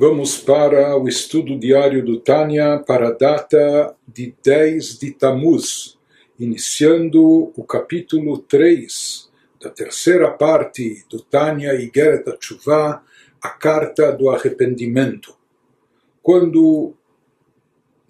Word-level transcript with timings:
Vamos 0.00 0.36
para 0.36 0.96
o 0.96 1.08
estudo 1.08 1.58
diário 1.58 2.04
do 2.04 2.20
Tânia 2.20 2.78
para 2.78 3.08
a 3.08 3.12
data 3.12 3.96
de 4.06 4.32
10 4.44 4.96
de 4.96 5.10
Tamuz, 5.10 5.98
iniciando 6.38 7.52
o 7.56 7.64
capítulo 7.64 8.38
3 8.38 9.28
da 9.60 9.68
terceira 9.68 10.30
parte 10.30 11.04
do 11.10 11.20
Tânia 11.20 11.74
Igeret 11.74 12.30
Tshuva, 12.38 13.02
a 13.42 13.48
carta 13.48 14.12
do 14.12 14.30
arrependimento. 14.30 15.36
Quando 16.22 16.94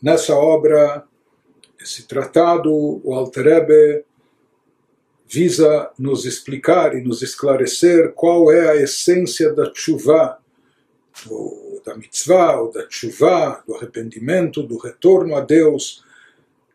nessa 0.03 0.37
obra, 0.37 1.07
esse 1.81 2.07
tratado, 2.07 2.71
o 2.71 3.15
Alter 3.15 3.45
Rebbe 3.45 4.05
visa 5.27 5.91
nos 5.99 6.27
explicar 6.27 6.95
e 6.95 7.01
nos 7.01 7.23
esclarecer 7.23 8.13
qual 8.13 8.53
é 8.53 8.73
a 8.73 8.77
essência 8.77 9.55
da 9.55 9.71
Tshuva, 9.71 10.39
da 11.89 11.97
mitzvah, 11.97 12.61
ou 12.61 12.71
da 12.71 12.87
tshuva, 12.87 13.63
do 13.67 13.75
arrependimento, 13.75 14.63
do 14.63 14.77
retorno 14.77 15.35
a 15.35 15.41
Deus. 15.41 16.05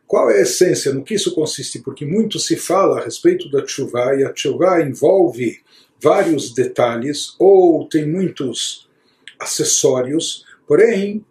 Qual 0.07 0.29
é 0.29 0.39
a 0.39 0.41
essência, 0.41 0.93
no 0.93 1.03
que 1.03 1.13
isso 1.13 1.33
consiste? 1.35 1.79
Porque 1.79 2.05
muito 2.05 2.39
se 2.39 2.55
fala 2.55 2.99
a 2.99 3.03
respeito 3.03 3.49
da 3.49 3.63
tshuva, 3.63 4.15
e 4.15 4.23
a 4.23 4.33
tshuva 4.33 4.81
envolve 4.81 5.61
vários 6.01 6.53
detalhes, 6.53 7.35
ou 7.37 7.87
tem 7.87 8.05
muitos 8.07 8.89
acessórios, 9.39 10.45
porém, 10.67 11.23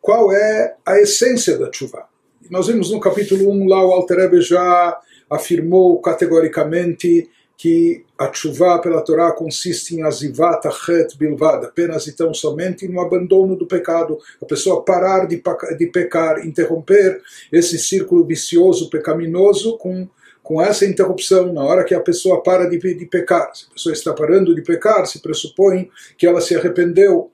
qual 0.00 0.32
é 0.32 0.76
a 0.84 1.00
essência 1.00 1.58
da 1.58 1.70
tshuva? 1.70 2.06
Nós 2.50 2.66
vimos 2.66 2.90
no 2.90 3.00
capítulo 3.00 3.50
1 3.50 3.68
lá, 3.68 3.84
o 3.84 3.92
Alter 3.92 4.18
Rebbe 4.18 4.40
já 4.42 5.00
afirmou 5.30 5.98
categoricamente 6.00 7.28
que 7.56 8.04
a 8.18 8.32
chuva 8.32 8.80
pela 8.80 9.02
Torá 9.02 9.32
consiste 9.32 9.94
em 9.94 10.02
azivat 10.02 10.66
achet 10.66 11.16
bilvad, 11.16 11.64
apenas 11.64 12.06
e 12.06 12.12
tão 12.12 12.34
somente 12.34 12.86
no 12.88 13.00
abandono 13.00 13.56
do 13.56 13.66
pecado, 13.66 14.18
a 14.42 14.44
pessoa 14.44 14.84
parar 14.84 15.26
de, 15.26 15.42
de 15.78 15.86
pecar, 15.86 16.46
interromper 16.46 17.20
esse 17.52 17.78
círculo 17.78 18.24
vicioso, 18.24 18.90
pecaminoso, 18.90 19.78
com, 19.78 20.08
com 20.42 20.60
essa 20.60 20.84
interrupção, 20.84 21.52
na 21.52 21.62
hora 21.64 21.84
que 21.84 21.94
a 21.94 22.00
pessoa 22.00 22.42
para 22.42 22.68
de, 22.68 22.78
de 22.78 23.06
pecar. 23.06 23.50
Se 23.54 23.66
a 23.70 23.74
pessoa 23.74 23.92
está 23.92 24.12
parando 24.12 24.54
de 24.54 24.62
pecar, 24.62 25.06
se 25.06 25.20
pressupõe 25.20 25.88
que 26.18 26.26
ela 26.26 26.40
se 26.40 26.54
arrependeu. 26.54 27.30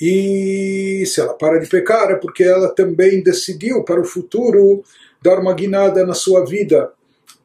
E 0.00 1.02
se 1.06 1.20
ela 1.20 1.34
para 1.34 1.58
de 1.58 1.66
pecar 1.68 2.10
é 2.10 2.14
porque 2.14 2.44
ela 2.44 2.68
também 2.68 3.22
decidiu 3.22 3.82
para 3.82 4.00
o 4.00 4.04
futuro 4.04 4.84
dar 5.20 5.40
uma 5.40 5.52
guinada 5.52 6.06
na 6.06 6.14
sua 6.14 6.44
vida 6.44 6.92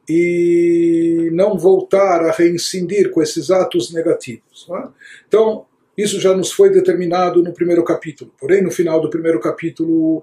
e 0.08 1.30
não 1.32 1.58
voltar 1.58 2.22
a 2.24 2.30
reincidir 2.30 3.10
com 3.10 3.22
esses 3.22 3.50
atos 3.50 3.92
negativos. 3.92 4.66
É? 4.70 4.88
Então, 5.26 5.66
isso 5.96 6.20
já 6.20 6.34
nos 6.36 6.52
foi 6.52 6.70
determinado 6.70 7.42
no 7.42 7.52
primeiro 7.52 7.84
capítulo. 7.84 8.32
Porém, 8.38 8.62
no 8.62 8.70
final 8.70 9.00
do 9.00 9.08
primeiro 9.08 9.40
capítulo, 9.40 10.22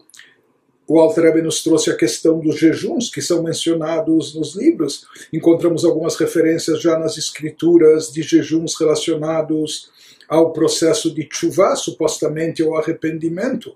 o 0.87 0.99
Alter 0.99 1.41
nos 1.41 1.63
trouxe 1.63 1.89
a 1.89 1.95
questão 1.95 2.39
dos 2.39 2.59
jejuns 2.59 3.09
que 3.09 3.21
são 3.21 3.41
mencionados 3.41 4.35
nos 4.35 4.55
livros. 4.55 5.05
Encontramos 5.31 5.85
algumas 5.85 6.17
referências 6.17 6.81
já 6.81 6.99
nas 6.99 7.17
escrituras 7.17 8.11
de 8.11 8.21
jejuns 8.21 8.77
relacionados 8.77 9.89
ao 10.27 10.51
processo 10.51 11.13
de 11.13 11.27
chuva, 11.31 11.75
supostamente 11.75 12.61
ao 12.61 12.75
arrependimento. 12.75 13.73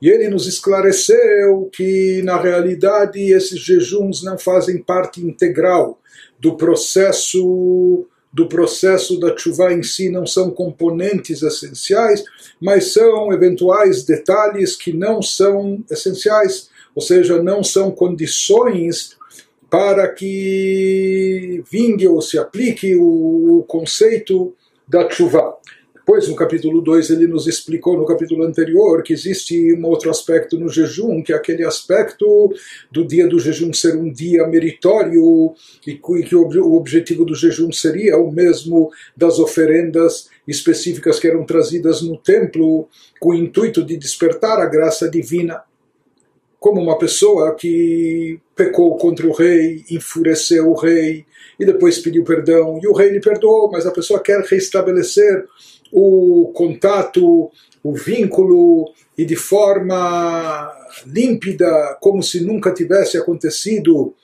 E 0.00 0.08
ele 0.08 0.28
nos 0.28 0.46
esclareceu 0.46 1.68
que, 1.72 2.22
na 2.22 2.40
realidade, 2.40 3.20
esses 3.32 3.58
jejuns 3.58 4.22
não 4.22 4.38
fazem 4.38 4.78
parte 4.78 5.24
integral 5.24 6.00
do 6.38 6.56
processo 6.56 8.06
do 8.30 8.46
processo 8.46 9.18
da 9.18 9.36
chuva 9.36 9.72
em 9.72 9.82
si, 9.82 10.10
não 10.10 10.26
são 10.26 10.50
componentes 10.50 11.42
essenciais, 11.42 12.22
mas 12.60 12.92
são 12.92 13.32
eventuais 13.32 14.04
detalhes 14.04 14.76
que 14.76 14.92
não 14.92 15.22
são 15.22 15.82
essenciais, 15.90 16.68
ou 16.94 17.02
seja, 17.02 17.42
não 17.42 17.64
são 17.64 17.90
condições 17.90 19.16
para 19.70 20.08
que 20.08 21.62
vingue 21.70 22.06
ou 22.06 22.20
se 22.20 22.38
aplique 22.38 22.94
o, 22.96 23.64
conceito 23.66 24.54
da 24.86 25.08
chuva. 25.10 25.56
Depois, 26.08 26.26
no 26.26 26.34
capítulo 26.34 26.80
2, 26.80 27.10
ele 27.10 27.26
nos 27.26 27.46
explicou 27.46 27.94
no 27.94 28.06
capítulo 28.06 28.42
anterior 28.42 29.02
que 29.02 29.12
existe 29.12 29.74
um 29.74 29.84
outro 29.84 30.08
aspecto 30.08 30.58
no 30.58 30.66
jejum, 30.66 31.22
que 31.22 31.34
é 31.34 31.36
aquele 31.36 31.66
aspecto 31.66 32.50
do 32.90 33.06
dia 33.06 33.28
do 33.28 33.38
jejum 33.38 33.74
ser 33.74 33.94
um 33.94 34.10
dia 34.10 34.46
meritório 34.46 35.52
e 35.86 35.96
que 35.96 36.34
o 36.34 36.74
objetivo 36.74 37.26
do 37.26 37.34
jejum 37.34 37.70
seria 37.70 38.16
o 38.16 38.32
mesmo 38.32 38.90
das 39.14 39.38
oferendas 39.38 40.30
específicas 40.46 41.20
que 41.20 41.28
eram 41.28 41.44
trazidas 41.44 42.00
no 42.00 42.16
templo 42.16 42.88
com 43.20 43.32
o 43.32 43.34
intuito 43.34 43.84
de 43.84 43.98
despertar 43.98 44.60
a 44.60 44.66
graça 44.66 45.10
divina 45.10 45.62
como 46.58 46.80
uma 46.80 46.98
pessoa 46.98 47.54
que 47.54 48.40
pecou 48.56 48.96
contra 48.96 49.26
o 49.26 49.32
rei, 49.32 49.84
enfureceu 49.90 50.68
o 50.68 50.74
rei 50.74 51.24
e 51.58 51.64
depois 51.64 51.98
pediu 51.98 52.24
perdão 52.24 52.80
e 52.82 52.88
o 52.88 52.92
rei 52.92 53.10
lhe 53.10 53.20
perdoou, 53.20 53.70
mas 53.70 53.86
a 53.86 53.92
pessoa 53.92 54.20
quer 54.20 54.40
restabelecer 54.40 55.46
o 55.92 56.52
contato, 56.54 57.50
o 57.82 57.92
vínculo 57.92 58.92
e 59.16 59.24
de 59.24 59.36
forma 59.36 60.72
límpida, 61.06 61.96
como 62.00 62.22
se 62.22 62.44
nunca 62.44 62.72
tivesse 62.72 63.16
acontecido 63.16 64.14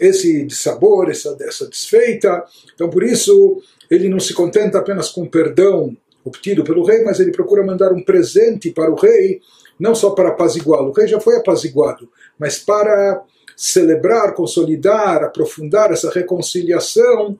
esse 0.00 0.44
dissabor, 0.44 1.10
essa, 1.10 1.36
essa 1.40 1.68
desfeita. 1.68 2.44
Então, 2.74 2.88
por 2.88 3.02
isso, 3.02 3.62
ele 3.90 4.08
não 4.08 4.18
se 4.18 4.32
contenta 4.32 4.78
apenas 4.78 5.10
com 5.10 5.22
o 5.22 5.30
perdão 5.30 5.96
obtido 6.24 6.64
pelo 6.64 6.84
rei, 6.84 7.02
mas 7.04 7.20
ele 7.20 7.32
procura 7.32 7.64
mandar 7.64 7.92
um 7.92 8.02
presente 8.02 8.70
para 8.70 8.90
o 8.90 8.94
rei, 8.94 9.40
não 9.78 9.94
só 9.94 10.10
para 10.10 10.30
apaziguá-lo, 10.30 10.90
o 10.90 10.92
rei 10.92 11.06
já 11.06 11.18
foi 11.18 11.36
apaziguado, 11.36 12.08
mas 12.38 12.58
para 12.58 13.22
celebrar, 13.56 14.34
consolidar, 14.34 15.22
aprofundar 15.24 15.92
essa 15.92 16.10
reconciliação 16.10 17.38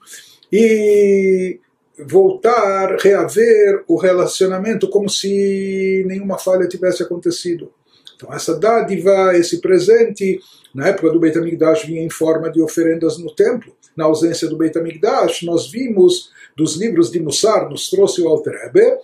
e 0.53 1.59
voltar, 1.99 2.97
reaver 2.97 3.85
o 3.87 3.97
relacionamento 3.97 4.89
como 4.89 5.09
se 5.09 6.05
nenhuma 6.07 6.39
falha 6.39 6.69
tivesse 6.69 7.03
acontecido. 7.03 7.73
Então 8.17 8.33
essa 8.33 8.59
dádiva, 8.59 9.37
esse 9.37 9.61
presente, 9.61 10.41
na 10.75 10.89
época 10.89 11.11
do 11.11 11.19
Beit 11.19 11.39
HaMikdash 11.39 11.87
vinha 11.87 12.03
em 12.03 12.11
forma 12.11 12.51
de 12.51 12.61
oferendas 12.61 13.19
no 13.19 13.35
templo. 13.35 13.75
Na 13.97 14.05
ausência 14.05 14.49
do 14.49 14.57
Beit 14.57 14.79
HaMikdash, 14.79 15.43
nós 15.43 15.71
vimos 15.71 16.31
dos 16.57 16.77
livros 16.77 17.11
de 17.11 17.21
Mussar, 17.21 17.69
nos 17.69 17.89
trouxe 17.89 18.21
o 18.21 18.29
Alter 18.29 18.53
Rebbe, 18.53 18.99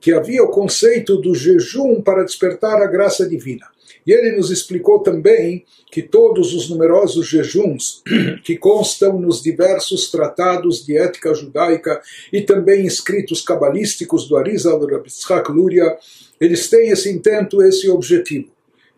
que 0.00 0.12
havia 0.12 0.42
o 0.42 0.48
conceito 0.48 1.16
do 1.16 1.34
jejum 1.34 2.00
para 2.00 2.24
despertar 2.24 2.82
a 2.82 2.86
graça 2.86 3.28
divina. 3.28 3.66
E 4.06 4.12
ele 4.12 4.36
nos 4.36 4.50
explicou 4.50 5.00
também 5.00 5.64
que 5.90 6.02
todos 6.02 6.54
os 6.54 6.68
numerosos 6.68 7.28
jejuns 7.28 8.02
que 8.42 8.56
constam 8.56 9.18
nos 9.20 9.42
diversos 9.42 10.10
tratados 10.10 10.84
de 10.84 10.96
ética 10.96 11.34
judaica 11.34 12.00
e 12.32 12.40
também 12.40 12.86
escritos 12.86 13.40
cabalísticos 13.42 14.28
do 14.28 14.36
Arizal 14.36 14.84
Rabitzhak 14.84 15.50
Luria, 15.50 15.96
eles 16.40 16.68
têm 16.68 16.90
esse 16.90 17.10
intento, 17.10 17.62
esse 17.62 17.88
objetivo. 17.88 18.48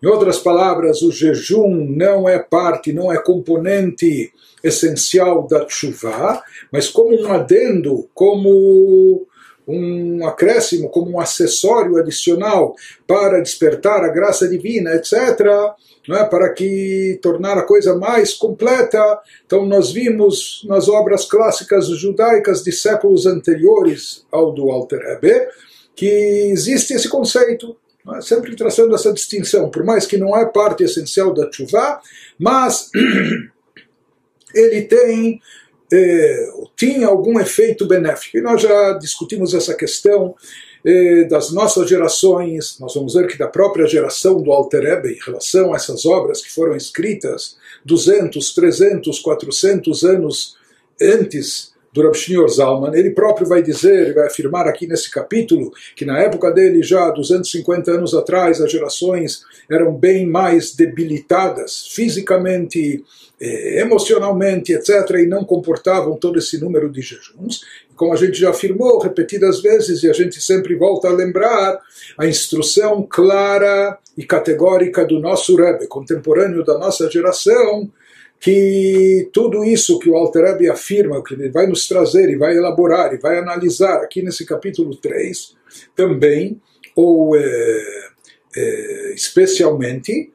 Em 0.02 0.06
outras 0.06 0.38
palavras, 0.38 1.00
o 1.02 1.10
jejum 1.10 1.86
não 1.88 2.28
é 2.28 2.38
parte, 2.38 2.92
não 2.92 3.10
é 3.10 3.16
componente 3.16 4.32
essencial 4.62 5.46
da 5.46 5.66
chuva, 5.68 6.42
mas 6.70 6.88
como 6.88 7.18
um 7.18 7.32
adendo, 7.32 8.08
como 8.12 9.26
um 9.66 10.26
acréscimo, 10.26 10.90
como 10.90 11.12
um 11.12 11.20
acessório 11.20 11.96
adicional 11.96 12.74
para 13.06 13.40
despertar 13.40 14.04
a 14.04 14.08
graça 14.08 14.48
divina, 14.48 14.94
etc., 14.94 15.40
é? 16.10 16.24
para 16.24 16.52
que 16.52 17.18
tornar 17.22 17.56
a 17.56 17.62
coisa 17.62 17.96
mais 17.96 18.34
completa. 18.34 19.20
Então 19.46 19.64
nós 19.64 19.90
vimos 19.90 20.64
nas 20.68 20.88
obras 20.88 21.24
clássicas 21.24 21.86
judaicas 21.88 22.62
de 22.62 22.72
séculos 22.72 23.24
anteriores 23.26 24.26
ao 24.30 24.52
do 24.52 24.70
Alter 24.70 25.00
Rebbe 25.00 25.48
que 25.96 26.50
existe 26.50 26.92
esse 26.92 27.08
conceito, 27.08 27.76
é? 28.16 28.20
sempre 28.20 28.54
traçando 28.56 28.94
essa 28.94 29.12
distinção, 29.12 29.70
por 29.70 29.84
mais 29.84 30.06
que 30.06 30.16
não 30.16 30.36
é 30.36 30.44
parte 30.44 30.82
essencial 30.82 31.32
da 31.32 31.50
chuva, 31.50 32.00
mas 32.38 32.90
ele 34.54 34.82
tem 34.82 35.40
eh, 35.94 36.48
tinha 36.76 37.06
algum 37.06 37.38
efeito 37.38 37.86
benéfico. 37.86 38.38
E 38.38 38.40
nós 38.40 38.60
já 38.60 38.94
discutimos 38.94 39.54
essa 39.54 39.74
questão 39.74 40.34
eh, 40.84 41.24
das 41.24 41.52
nossas 41.52 41.88
gerações, 41.88 42.78
nós 42.80 42.94
vamos 42.94 43.14
ver 43.14 43.26
que 43.26 43.38
da 43.38 43.48
própria 43.48 43.86
geração 43.86 44.42
do 44.42 44.52
Alter 44.52 44.82
Rebbe 44.82 45.12
em 45.12 45.24
relação 45.24 45.72
a 45.72 45.76
essas 45.76 46.04
obras 46.04 46.42
que 46.42 46.52
foram 46.52 46.74
escritas 46.74 47.56
200, 47.84 48.54
300, 48.54 49.18
400 49.20 50.04
anos 50.04 50.56
antes 51.00 51.73
do 51.94 52.02
Rav 52.02 52.14
Shneur 52.14 52.48
Zalman, 52.48 52.92
ele 52.92 53.10
próprio 53.10 53.46
vai 53.46 53.62
dizer, 53.62 54.12
vai 54.12 54.26
afirmar 54.26 54.66
aqui 54.66 54.84
nesse 54.84 55.08
capítulo, 55.08 55.72
que 55.94 56.04
na 56.04 56.18
época 56.18 56.50
dele, 56.50 56.82
já 56.82 57.08
250 57.10 57.92
anos 57.92 58.12
atrás, 58.14 58.60
as 58.60 58.70
gerações 58.70 59.44
eram 59.70 59.94
bem 59.94 60.26
mais 60.26 60.74
debilitadas 60.74 61.86
fisicamente, 61.86 63.04
eh, 63.40 63.80
emocionalmente, 63.80 64.72
etc., 64.72 65.08
e 65.20 65.26
não 65.26 65.44
comportavam 65.44 66.16
todo 66.16 66.36
esse 66.36 66.58
número 66.60 66.90
de 66.90 67.00
jejuns. 67.00 67.60
Como 67.94 68.12
a 68.12 68.16
gente 68.16 68.40
já 68.40 68.50
afirmou 68.50 68.98
repetidas 68.98 69.62
vezes, 69.62 70.02
e 70.02 70.10
a 70.10 70.12
gente 70.12 70.42
sempre 70.42 70.74
volta 70.74 71.06
a 71.06 71.12
lembrar, 71.12 71.78
a 72.18 72.26
instrução 72.26 73.06
clara 73.08 73.96
e 74.18 74.24
categórica 74.24 75.04
do 75.04 75.20
nosso 75.20 75.54
Rebbe, 75.54 75.86
contemporâneo 75.86 76.64
da 76.64 76.76
nossa 76.76 77.08
geração, 77.08 77.88
que 78.44 79.30
tudo 79.32 79.64
isso 79.64 79.98
que 79.98 80.10
o 80.10 80.16
Alter 80.16 80.44
Rebbe 80.44 80.68
afirma, 80.68 81.24
que 81.24 81.32
ele 81.32 81.48
vai 81.48 81.66
nos 81.66 81.88
trazer 81.88 82.28
e 82.28 82.36
vai 82.36 82.54
elaborar 82.54 83.14
e 83.14 83.16
vai 83.16 83.38
analisar 83.38 84.02
aqui 84.02 84.20
nesse 84.20 84.44
capítulo 84.44 84.94
3, 84.96 85.56
também, 85.96 86.60
ou 86.94 87.34
é, 87.34 88.10
é, 88.54 89.14
especialmente, 89.14 90.30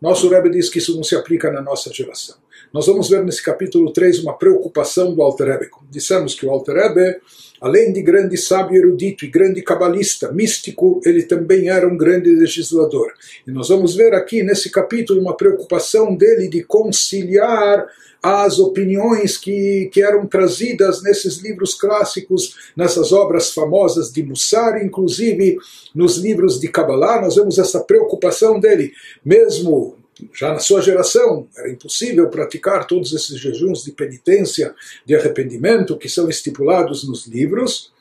nosso 0.00 0.26
Rebbe 0.30 0.48
diz 0.48 0.70
que 0.70 0.78
isso 0.78 0.96
não 0.96 1.04
se 1.04 1.14
aplica 1.14 1.52
na 1.52 1.60
nossa 1.60 1.92
geração. 1.92 2.38
Nós 2.72 2.86
vamos 2.86 3.08
ver 3.08 3.24
nesse 3.24 3.42
capítulo 3.42 3.92
3 3.92 4.18
uma 4.20 4.36
preocupação 4.36 5.14
do 5.14 5.22
Alter. 5.22 5.70
Como 5.70 5.86
dissemos 5.90 6.34
que 6.34 6.44
o 6.44 6.50
Alter 6.50 6.74
Rebbe, 6.74 7.16
além 7.60 7.92
de 7.92 8.02
grande 8.02 8.36
sábio 8.36 8.76
erudito 8.76 9.24
e 9.24 9.28
grande 9.28 9.62
cabalista, 9.62 10.30
místico, 10.30 11.00
ele 11.04 11.22
também 11.22 11.70
era 11.70 11.88
um 11.88 11.96
grande 11.96 12.30
legislador. 12.30 13.12
E 13.46 13.50
nós 13.50 13.70
vamos 13.70 13.96
ver 13.96 14.12
aqui 14.14 14.42
nesse 14.42 14.70
capítulo 14.70 15.20
uma 15.20 15.36
preocupação 15.36 16.14
dele 16.14 16.46
de 16.46 16.62
conciliar 16.62 17.86
as 18.22 18.58
opiniões 18.58 19.38
que, 19.38 19.88
que 19.92 20.02
eram 20.02 20.26
trazidas 20.26 21.02
nesses 21.02 21.38
livros 21.38 21.72
clássicos, 21.72 22.72
nessas 22.76 23.12
obras 23.12 23.52
famosas 23.52 24.12
de 24.12 24.22
Mussar, 24.22 24.84
inclusive 24.84 25.56
nos 25.94 26.18
livros 26.18 26.60
de 26.60 26.68
Kabbalah, 26.68 27.22
nós 27.22 27.36
vemos 27.36 27.58
essa 27.58 27.80
preocupação 27.80 28.58
dele, 28.58 28.92
mesmo 29.24 29.97
já 30.34 30.52
na 30.52 30.58
sua 30.58 30.80
geração 30.80 31.48
era 31.56 31.70
impossível 31.70 32.28
praticar 32.28 32.86
todos 32.86 33.12
esses 33.12 33.38
jejuns 33.38 33.84
de 33.84 33.92
penitência, 33.92 34.74
de 35.04 35.14
arrependimento 35.14 35.96
que 35.96 36.08
são 36.08 36.28
estipulados 36.28 37.06
nos 37.08 37.26
livros, 37.26 37.92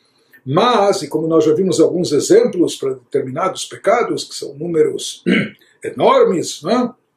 mas, 0.46 1.02
e 1.02 1.08
como 1.08 1.28
nós 1.28 1.44
já 1.44 1.54
vimos 1.54 1.80
alguns 1.80 2.12
exemplos 2.12 2.76
para 2.76 2.94
determinados 2.94 3.66
pecados, 3.66 4.24
que 4.24 4.36
são 4.36 4.54
números 4.54 5.24
enormes, 5.84 6.62
não? 6.64 6.86
É? 6.86 7.08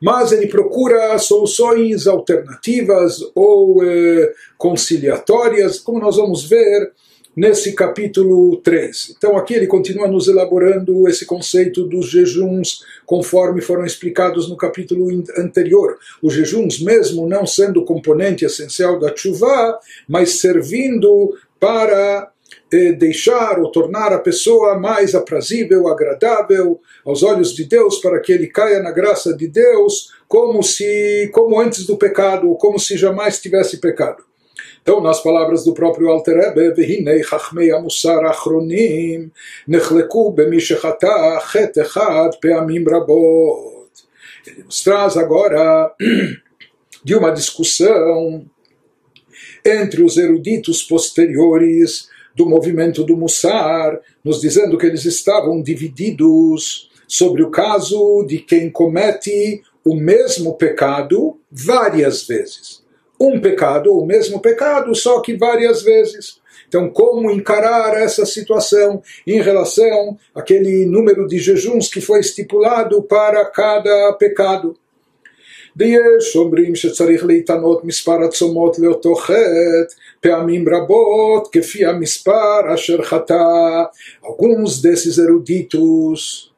mas 0.00 0.32
ele 0.32 0.46
procura 0.46 1.18
soluções 1.18 2.06
alternativas 2.06 3.18
ou 3.34 3.82
eh, 3.82 4.32
conciliatórias, 4.58 5.78
como 5.78 5.98
nós 5.98 6.16
vamos 6.16 6.44
ver 6.44 6.92
nesse 7.36 7.74
capítulo 7.74 8.56
3. 8.62 9.14
Então 9.18 9.36
aqui 9.36 9.52
ele 9.52 9.66
continua 9.66 10.08
nos 10.08 10.26
elaborando 10.26 11.06
esse 11.06 11.26
conceito 11.26 11.84
dos 11.84 12.08
jejuns 12.08 12.82
conforme 13.04 13.60
foram 13.60 13.84
explicados 13.84 14.48
no 14.48 14.56
capítulo 14.56 15.08
anterior. 15.36 15.98
Os 16.22 16.32
jejuns, 16.32 16.80
mesmo 16.80 17.28
não 17.28 17.46
sendo 17.46 17.84
componente 17.84 18.44
essencial 18.44 18.98
da 18.98 19.14
chuva, 19.14 19.78
mas 20.08 20.40
servindo 20.40 21.36
para 21.60 22.30
eh, 22.72 22.92
deixar 22.92 23.58
ou 23.58 23.70
tornar 23.70 24.12
a 24.12 24.18
pessoa 24.18 24.78
mais 24.78 25.14
aprazível, 25.14 25.88
agradável 25.88 26.80
aos 27.04 27.22
olhos 27.22 27.54
de 27.54 27.64
Deus, 27.64 27.98
para 27.98 28.20
que 28.20 28.32
ele 28.32 28.46
caia 28.46 28.82
na 28.82 28.90
graça 28.90 29.36
de 29.36 29.46
Deus, 29.46 30.12
como 30.26 30.62
se, 30.62 31.30
como 31.32 31.60
antes 31.60 31.86
do 31.86 31.96
pecado, 31.96 32.48
ou 32.48 32.56
como 32.56 32.78
se 32.78 32.96
jamais 32.96 33.40
tivesse 33.40 33.78
pecado. 33.78 34.24
Então, 34.82 35.00
nas 35.00 35.22
palavras 35.22 35.64
do 35.64 35.74
próprio 35.74 36.08
Alter 36.08 36.36
Rebbe, 36.36 36.74
Vehinei 36.74 37.22
Chachmei 37.22 37.72
Amusar 37.72 38.24
Achronim, 38.24 39.30
Nechleku 39.66 40.30
Bemishechata 40.30 41.40
Chet 41.50 41.76
Echad 41.78 42.38
Peamim 42.40 42.82
brabot 42.84 43.88
Ele 44.46 44.62
nos 44.64 44.82
traz 44.82 45.16
agora 45.16 45.92
de 47.04 47.14
uma 47.14 47.30
discussão 47.30 48.44
entre 49.64 50.02
os 50.02 50.16
eruditos 50.16 50.82
posteriores 50.82 52.08
do 52.34 52.46
movimento 52.46 53.02
do 53.02 53.16
Mussar, 53.16 53.98
nos 54.22 54.40
dizendo 54.40 54.76
que 54.76 54.86
eles 54.86 55.04
estavam 55.04 55.62
divididos 55.62 56.90
sobre 57.08 57.42
o 57.42 57.50
caso 57.50 58.24
de 58.26 58.38
quem 58.38 58.70
comete 58.70 59.62
o 59.84 59.94
mesmo 59.96 60.54
pecado 60.54 61.38
várias 61.50 62.26
vezes 62.26 62.84
um 63.19 63.39
pecado, 63.39 63.91
ou 63.91 64.01
o 64.01 64.05
mesmo 64.05 64.39
pecado, 64.39 64.93
só 64.95 65.21
que 65.21 65.35
várias 65.35 65.83
vezes. 65.83 66.39
Então, 66.67 66.89
como 66.89 67.29
encarar 67.29 68.01
essa 68.01 68.25
situação 68.25 69.01
em 69.27 69.41
relação 69.41 70.17
àquele 70.33 70.85
número 70.85 71.27
de 71.27 71.37
jejuns 71.37 71.89
que 71.89 72.01
foi 72.01 72.19
estipulado 72.19 73.03
para 73.03 73.45
cada 73.45 74.13
pecado? 74.13 74.75
ויש 75.75 76.35
אומרים 76.35 76.75
שצריך 76.75 77.25
להתענות 77.25 77.85
מספר 77.85 78.23
הצומות 78.23 78.79
לאותו 78.79 79.15
חטא 79.15 79.35
פעמים 80.21 80.65
רבות 80.69 81.47
כפי 81.51 81.85
המספר 81.85 82.73
אשר 82.73 83.01
חטא. 83.01 83.83
Alguns 84.23 84.81
desses 84.81 85.17
eruditos 85.17 86.51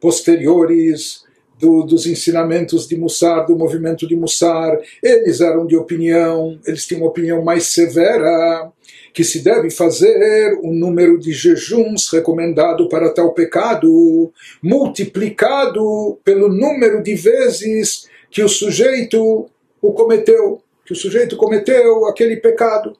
posteriores 0.00 1.23
do, 1.59 1.83
dos 1.83 2.05
ensinamentos 2.05 2.87
de 2.87 2.97
Mussar, 2.97 3.45
do 3.45 3.55
movimento 3.55 4.07
de 4.07 4.15
Mussar, 4.15 4.77
eles 5.01 5.41
eram 5.41 5.65
de 5.65 5.75
opinião, 5.75 6.59
eles 6.65 6.85
tinham 6.85 7.01
uma 7.01 7.09
opinião 7.09 7.43
mais 7.43 7.67
severa, 7.67 8.71
que 9.13 9.23
se 9.23 9.41
deve 9.41 9.69
fazer 9.69 10.59
o 10.61 10.73
número 10.73 11.17
de 11.17 11.31
jejuns 11.31 12.09
recomendado 12.11 12.89
para 12.89 13.13
tal 13.13 13.33
pecado, 13.33 14.31
multiplicado 14.61 16.19
pelo 16.23 16.49
número 16.49 17.01
de 17.01 17.15
vezes 17.15 18.09
que 18.29 18.43
o 18.43 18.49
sujeito 18.49 19.49
o 19.81 19.93
cometeu, 19.93 20.61
que 20.85 20.91
o 20.91 20.95
sujeito 20.95 21.37
cometeu 21.37 22.05
aquele 22.05 22.35
pecado. 22.35 22.97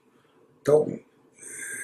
Então, 0.62 0.88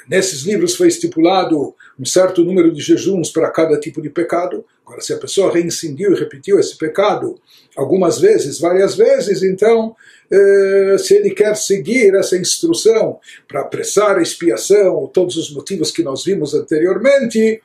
nesses 0.08 0.44
livros 0.44 0.76
foi 0.76 0.88
estipulado 0.88 1.76
um 2.00 2.06
certo 2.06 2.44
número 2.44 2.72
de 2.74 2.82
jejuns 2.82 3.30
para 3.30 3.50
cada 3.50 3.78
tipo 3.80 4.02
de 4.02 4.10
pecado. 4.10 4.64
Agora, 4.92 5.02
se 5.02 5.14
a 5.14 5.18
pessoa 5.18 5.54
reincidiu 5.54 6.12
e 6.12 6.20
repetiu 6.20 6.60
esse 6.60 6.78
pecado 6.78 7.40
algumas 7.78 8.20
vezes, 8.20 8.60
várias 8.60 8.94
vezes, 8.94 9.42
então, 9.42 9.96
eh, 10.30 10.98
se 11.00 11.14
ele 11.14 11.30
quer 11.30 11.56
seguir 11.56 12.14
essa 12.14 12.36
instrução 12.36 13.18
para 13.48 13.62
apressar 13.62 14.18
a 14.18 14.22
expiação, 14.22 15.10
todos 15.14 15.38
os 15.38 15.50
motivos 15.50 15.92
que 15.92 16.04
nós 16.04 16.26
vimos 16.26 16.54
anteriormente, 16.54 17.62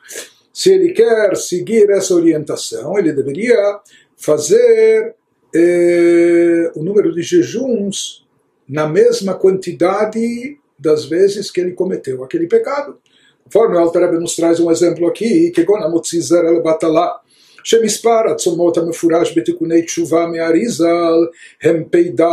se 0.52 0.72
ele 0.72 0.92
quer 0.92 1.36
seguir 1.36 1.90
essa 1.90 2.14
orientação, 2.14 2.96
ele 2.96 3.12
deveria 3.12 3.80
fazer 4.16 5.16
eh, 5.52 6.70
o 6.76 6.82
número 6.84 7.12
de 7.12 7.22
jejuns 7.22 8.24
na 8.68 8.86
mesma 8.86 9.34
quantidade 9.34 10.56
das 10.78 11.04
vezes 11.06 11.50
que 11.50 11.60
ele 11.60 11.72
cometeu 11.72 12.22
aquele 12.22 12.46
pecado. 12.46 12.96
Conforme 13.45 13.75
o 13.75 13.79
Alter 13.79 14.01
Rebbe 14.03 14.19
nos 14.19 14.35
traz 14.35 14.59
um 14.59 14.71
exemplo 14.71 15.07
aqui, 15.07 15.51
que 15.51 15.63
Gona 15.63 15.89
Motzizer 15.89 16.45
el 16.45 16.61
Batalá, 16.61 17.21
שמספר 17.63 18.31
הצומות 18.31 18.77
המפורש 18.77 19.37
בתיקוני 19.37 19.81
תשובה 19.81 20.25
מאריזל 20.25 21.25
הם 21.63 21.83
פ"ד 21.91 22.23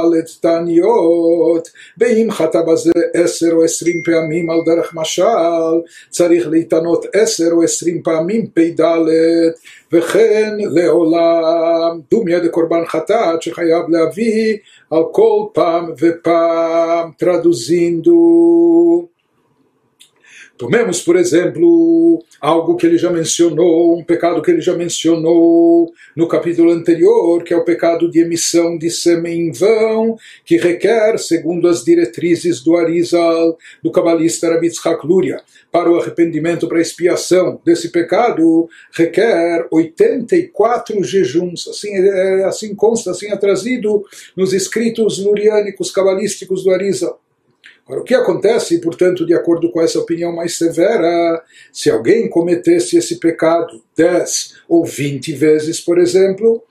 תעניות 0.40 1.68
ואם 1.98 2.30
חטא 2.30 2.62
בזה 2.62 2.92
עשר 3.14 3.52
או 3.52 3.64
עשרים 3.64 4.02
פעמים 4.04 4.50
על 4.50 4.58
דרך 4.66 4.94
משל 4.94 5.22
צריך 6.10 6.48
להתענות 6.48 7.06
עשר 7.12 7.48
או 7.52 7.62
עשרים 7.62 8.02
פעמים 8.02 8.46
פ"ד 8.54 8.84
וכן 9.92 10.56
לעולם 10.60 12.00
דומיה 12.10 12.40
דקורבן 12.40 12.84
חטאת 12.86 13.42
שחייב 13.42 13.88
להביא 13.88 14.56
על 14.90 15.02
כל 15.12 15.44
פעם 15.52 15.92
ופעם 15.98 17.10
traduzindo 17.22 18.08
Tomemos, 20.55 21.01
por 21.01 21.15
exemplo, 21.15 22.23
algo 22.39 22.75
que 22.75 22.85
ele 22.85 22.97
já 22.97 23.09
mencionou, 23.09 23.97
um 23.97 24.03
pecado 24.03 24.39
que 24.39 24.51
ele 24.51 24.61
já 24.61 24.75
mencionou 24.75 25.91
no 26.15 26.27
capítulo 26.27 26.71
anterior, 26.71 27.43
que 27.43 27.53
é 27.53 27.57
o 27.57 27.65
pecado 27.65 28.09
de 28.09 28.19
emissão 28.19 28.77
de 28.77 28.91
sêmen 28.91 29.47
em 29.47 29.51
vão, 29.51 30.15
que 30.45 30.57
requer, 30.57 31.17
segundo 31.17 31.67
as 31.67 31.83
diretrizes 31.83 32.63
do 32.63 32.75
Arizal, 32.75 33.57
do 33.83 33.91
cabalista 33.91 34.51
Rabitzhak 34.51 35.05
Luria, 35.07 35.41
para 35.71 35.91
o 35.91 35.99
arrependimento, 35.99 36.67
para 36.67 36.77
a 36.77 36.81
expiação 36.81 37.59
desse 37.65 37.89
pecado, 37.89 38.69
requer 38.93 39.67
84 39.71 41.03
jejuns. 41.03 41.67
Assim, 41.67 41.95
é, 41.95 42.43
assim 42.43 42.75
consta, 42.75 43.09
assim 43.09 43.31
é 43.31 43.37
trazido 43.37 44.03
nos 44.37 44.53
escritos 44.53 45.17
luriânicos 45.17 45.89
cabalísticos 45.89 46.63
do 46.63 46.69
Arizal. 46.69 47.22
Agora, 47.85 48.01
o 48.01 48.03
que 48.05 48.15
acontece, 48.15 48.79
portanto, 48.79 49.25
de 49.25 49.33
acordo 49.33 49.69
com 49.71 49.81
essa 49.81 49.99
opinião 49.99 50.33
mais 50.33 50.57
severa, 50.57 51.43
se 51.71 51.89
alguém 51.89 52.29
cometesse 52.29 52.97
esse 52.97 53.19
pecado 53.19 53.83
10 53.95 54.61
ou 54.69 54.85
20 54.85 55.33
vezes, 55.33 55.81
por 55.81 55.99
exemplo, 55.99 56.63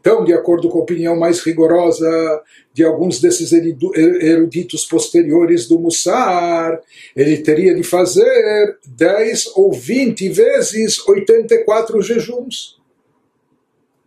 Então, 0.00 0.24
de 0.24 0.32
acordo 0.32 0.68
com 0.70 0.78
a 0.78 0.82
opinião 0.82 1.14
mais 1.14 1.40
rigorosa 1.40 2.42
de 2.72 2.82
alguns 2.82 3.20
desses 3.20 3.52
eruditos 3.52 4.86
posteriores 4.86 5.68
do 5.68 5.78
Mussar, 5.78 6.80
ele 7.14 7.36
teria 7.38 7.74
de 7.74 7.82
fazer 7.82 8.78
10 8.86 9.52
ou 9.56 9.70
20 9.72 10.30
vezes 10.30 11.06
84 11.06 12.00
jejuns, 12.00 12.80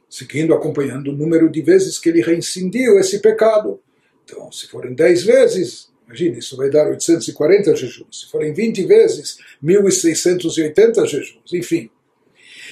seguindo, 0.09 0.53
acompanhando 0.53 1.11
o 1.11 1.15
número 1.15 1.47
de 1.47 1.61
vezes 1.61 1.99
que 1.99 2.09
ele 2.09 2.21
reincindiu 2.21 2.97
esse 2.97 3.19
pecado. 3.19 3.79
Então, 4.25 4.51
se 4.51 4.67
forem 4.67 4.95
10 4.95 5.23
vezes, 5.23 5.92
imagine, 6.13 6.37
isso 6.37 6.55
vai 6.55 6.69
dar 6.69 6.87
840 6.87 7.75
jejuns. 7.75 8.21
Se 8.21 8.31
forem 8.31 8.53
20 8.53 8.85
vezes, 8.85 9.37
1680 9.61 11.05
jejuns, 11.07 11.53
enfim. 11.53 11.89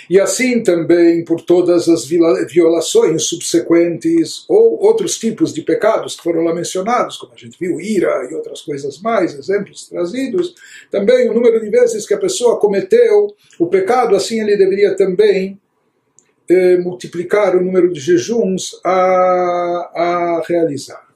E 0.10 0.20
assim 0.20 0.62
também 0.62 1.24
por 1.24 1.42
todas 1.42 1.88
as 1.88 2.06
violações 2.06 3.24
subsequentes 3.24 4.46
ou 4.50 4.82
outros 4.82 5.18
tipos 5.18 5.54
de 5.54 5.62
pecados 5.62 6.16
que 6.16 6.24
foram 6.24 6.44
lá 6.44 6.54
mencionados, 6.54 7.18
como 7.18 7.34
a 7.34 7.38
gente 7.38 7.58
viu, 7.60 7.80
ira 7.80 8.28
e 8.30 8.34
outras 8.34 8.62
coisas 8.62 9.00
mais, 9.00 9.34
exemplos 9.34 9.88
trazidos, 9.88 10.54
também 10.90 11.30
o 11.30 11.34
número 11.34 11.62
de 11.62 11.70
vezes 11.70 12.06
que 12.06 12.14
a 12.14 12.20
pessoa 12.20 12.60
cometeu 12.60 13.34
o 13.58 13.68
pecado, 13.68 14.16
assim 14.16 14.42
ele 14.42 14.58
deveria 14.58 14.96
também 14.96 15.60
eh, 16.50 16.78
multiplicar 16.78 17.56
o 17.56 17.64
número 17.64 17.94
de 17.94 18.00
jejuns 18.00 18.82
a, 18.84 18.92
a 19.96 20.44
realizar 20.46 21.11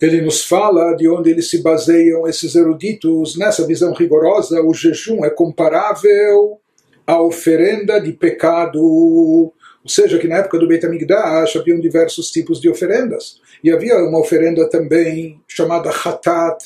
ele 0.00 0.22
nos 0.22 0.44
fala 0.44 0.94
de 0.94 1.08
onde 1.08 1.30
eles 1.30 1.50
se 1.50 1.62
baseiam 1.62 2.26
esses 2.28 2.54
eruditos 2.54 3.36
nessa 3.36 3.66
visão 3.66 3.92
rigorosa 3.92 4.62
o 4.62 4.72
jejum 4.72 5.24
é 5.24 5.30
comparável 5.30 6.60
a 7.08 7.22
oferenda 7.22 7.98
de 7.98 8.12
pecado. 8.12 8.82
Ou 8.82 9.54
seja, 9.86 10.18
que 10.18 10.28
na 10.28 10.36
época 10.36 10.58
do 10.58 10.68
Beit 10.68 10.84
HaMikdash 10.84 11.56
haviam 11.56 11.80
diversos 11.80 12.30
tipos 12.30 12.60
de 12.60 12.68
oferendas. 12.68 13.40
E 13.64 13.70
havia 13.70 13.96
uma 13.96 14.20
oferenda 14.20 14.68
também 14.68 15.40
chamada 15.48 15.88
Hatat, 15.88 16.58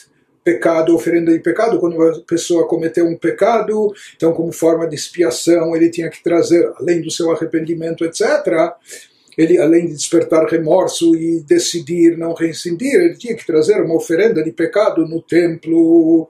pecado, 0.42 0.94
oferenda 0.94 1.32
de 1.32 1.38
pecado, 1.38 1.78
quando 1.78 2.02
a 2.02 2.20
pessoa 2.26 2.66
cometeu 2.66 3.06
um 3.06 3.16
pecado, 3.16 3.94
então 4.16 4.32
como 4.32 4.50
forma 4.50 4.88
de 4.88 4.96
expiação 4.96 5.76
ele 5.76 5.88
tinha 5.88 6.10
que 6.10 6.20
trazer, 6.20 6.68
além 6.80 7.00
do 7.00 7.12
seu 7.12 7.30
arrependimento, 7.30 8.04
etc., 8.04 8.74
ele 9.36 9.58
além 9.58 9.86
de 9.86 9.94
despertar 9.94 10.46
remorso 10.46 11.14
e 11.14 11.40
decidir 11.40 12.16
não 12.16 12.34
reincindir, 12.34 12.94
ele 12.94 13.16
tinha 13.16 13.34
que 13.34 13.46
trazer 13.46 13.80
uma 13.82 13.96
oferenda 13.96 14.42
de 14.42 14.52
pecado 14.52 15.06
no 15.06 15.22
templo 15.22 16.28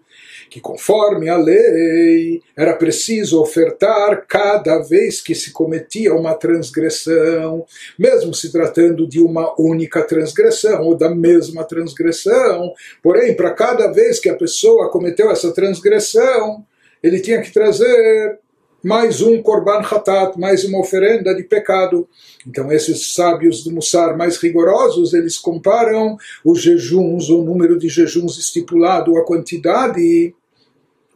que 0.52 0.60
conforme 0.60 1.30
a 1.30 1.36
lei 1.38 2.42
era 2.54 2.74
preciso 2.74 3.40
ofertar 3.40 4.26
cada 4.28 4.80
vez 4.80 5.18
que 5.22 5.34
se 5.34 5.50
cometia 5.50 6.14
uma 6.14 6.34
transgressão, 6.34 7.64
mesmo 7.98 8.34
se 8.34 8.52
tratando 8.52 9.08
de 9.08 9.18
uma 9.18 9.58
única 9.58 10.02
transgressão 10.02 10.82
ou 10.82 10.94
da 10.94 11.08
mesma 11.08 11.64
transgressão. 11.64 12.74
Porém, 13.02 13.34
para 13.34 13.52
cada 13.52 13.90
vez 13.90 14.20
que 14.20 14.28
a 14.28 14.36
pessoa 14.36 14.90
cometeu 14.90 15.30
essa 15.30 15.52
transgressão, 15.52 16.62
ele 17.02 17.18
tinha 17.20 17.40
que 17.40 17.50
trazer 17.50 18.38
mais 18.82 19.20
um 19.20 19.42
korban 19.42 19.80
hatat, 19.80 20.38
mais 20.38 20.64
uma 20.64 20.80
oferenda 20.80 21.34
de 21.34 21.42
pecado. 21.42 22.08
Então 22.46 22.72
esses 22.72 23.14
sábios 23.14 23.62
do 23.62 23.72
Mussar 23.72 24.16
mais 24.16 24.36
rigorosos, 24.36 25.14
eles 25.14 25.38
comparam 25.38 26.16
os 26.44 26.60
jejuns, 26.60 27.30
o 27.30 27.42
número 27.42 27.78
de 27.78 27.88
jejuns 27.88 28.38
estipulado, 28.38 29.16
a 29.16 29.24
quantidade 29.24 30.34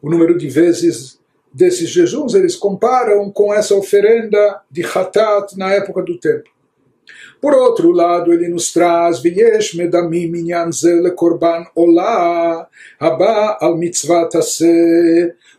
o 0.02 0.10
número 0.10 0.38
de 0.38 0.48
vezes 0.48 1.18
desses 1.52 1.88
jejuns, 1.88 2.34
eles 2.34 2.54
comparam 2.54 3.30
com 3.30 3.52
essa 3.52 3.74
oferenda 3.74 4.60
de 4.70 4.84
Hatat 4.84 5.56
na 5.56 5.72
época 5.72 6.02
do 6.02 6.18
templo. 6.18 6.55
Por 7.40 7.54
outro 7.54 7.92
lado, 7.92 8.32
ele 8.32 8.48
nos 8.48 8.72
traz 8.72 9.20
Viesh 9.20 9.74
medamim 9.74 10.28
minyan 10.30 10.70
korban 11.14 11.66
olá 11.74 12.68
haba 12.98 13.58
al 13.60 13.76
mitzvah 13.76 14.28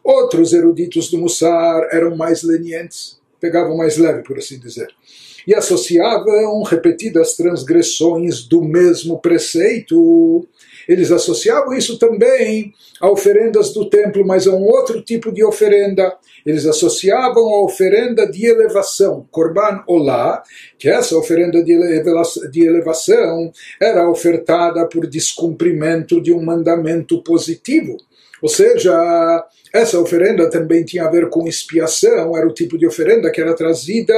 Outros 0.04 0.54
eruditos 0.54 1.10
do 1.12 1.18
Mussar 1.18 1.90
eram 1.92 2.16
mais 2.16 2.42
lenientes, 2.44 3.20
pegavam 3.42 3.76
mais 3.76 3.98
leve, 3.98 4.24
por 4.24 4.38
assim 4.38 4.60
dizer 4.60 4.88
e 5.48 5.56
associavam 5.56 6.62
repetidas 6.64 7.38
transgressões 7.38 8.44
do 8.44 8.62
mesmo 8.62 9.18
preceito. 9.18 10.46
Eles 10.86 11.10
associavam 11.10 11.74
isso 11.74 11.98
também 11.98 12.74
a 13.00 13.10
oferendas 13.10 13.72
do 13.72 13.90
templo, 13.90 14.28
mas 14.28 14.46
a 14.46 14.52
um 14.52 14.64
outro 14.64 15.02
tipo 15.02 15.32
de 15.32 15.46
oferenda. 15.46 16.14
Eles 16.48 16.66
associavam 16.66 17.50
a 17.50 17.66
oferenda 17.66 18.26
de 18.26 18.46
elevação, 18.46 19.28
Korban 19.30 19.84
Olá, 19.86 20.42
que 20.80 20.88
essa 20.88 21.18
oferenda 21.18 21.62
de 21.62 22.64
elevação 22.66 23.52
era 23.82 24.10
ofertada 24.10 24.88
por 24.88 25.06
descumprimento 25.06 26.22
de 26.22 26.32
um 26.32 26.42
mandamento 26.42 27.22
positivo. 27.22 27.98
Ou 28.42 28.48
seja, 28.48 29.46
essa 29.74 30.00
oferenda 30.00 30.50
também 30.50 30.86
tinha 30.86 31.04
a 31.04 31.12
ver 31.12 31.28
com 31.28 31.50
expiação, 31.50 32.38
era 32.38 32.48
o 32.48 32.54
tipo 32.54 32.78
de 32.78 32.88
oferenda 32.88 33.30
que 33.30 33.42
era 33.42 33.54
trazida 33.54 34.14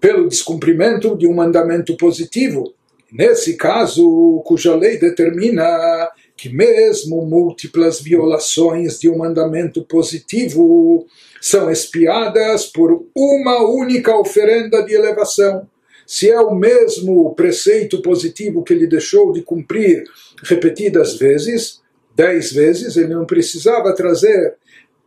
pelo 0.00 0.26
descumprimento 0.26 1.16
de 1.16 1.28
um 1.28 1.34
mandamento 1.34 1.96
positivo. 1.96 2.74
Nesse 3.12 3.56
caso, 3.56 4.42
cuja 4.44 4.74
lei 4.74 4.98
determina 4.98 6.10
que 6.42 6.48
mesmo 6.48 7.24
múltiplas 7.24 8.00
violações 8.00 8.98
de 8.98 9.08
um 9.08 9.18
mandamento 9.18 9.84
positivo 9.84 11.06
são 11.40 11.70
espiadas 11.70 12.66
por 12.66 13.06
uma 13.14 13.62
única 13.70 14.18
oferenda 14.18 14.82
de 14.82 14.92
elevação. 14.92 15.68
Se 16.04 16.28
é 16.28 16.40
o 16.40 16.52
mesmo 16.52 17.32
preceito 17.36 18.02
positivo 18.02 18.64
que 18.64 18.72
ele 18.72 18.88
deixou 18.88 19.32
de 19.32 19.42
cumprir 19.42 20.02
repetidas 20.42 21.14
vezes, 21.14 21.80
dez 22.12 22.50
vezes, 22.50 22.96
ele 22.96 23.14
não 23.14 23.24
precisava 23.24 23.94
trazer 23.94 24.56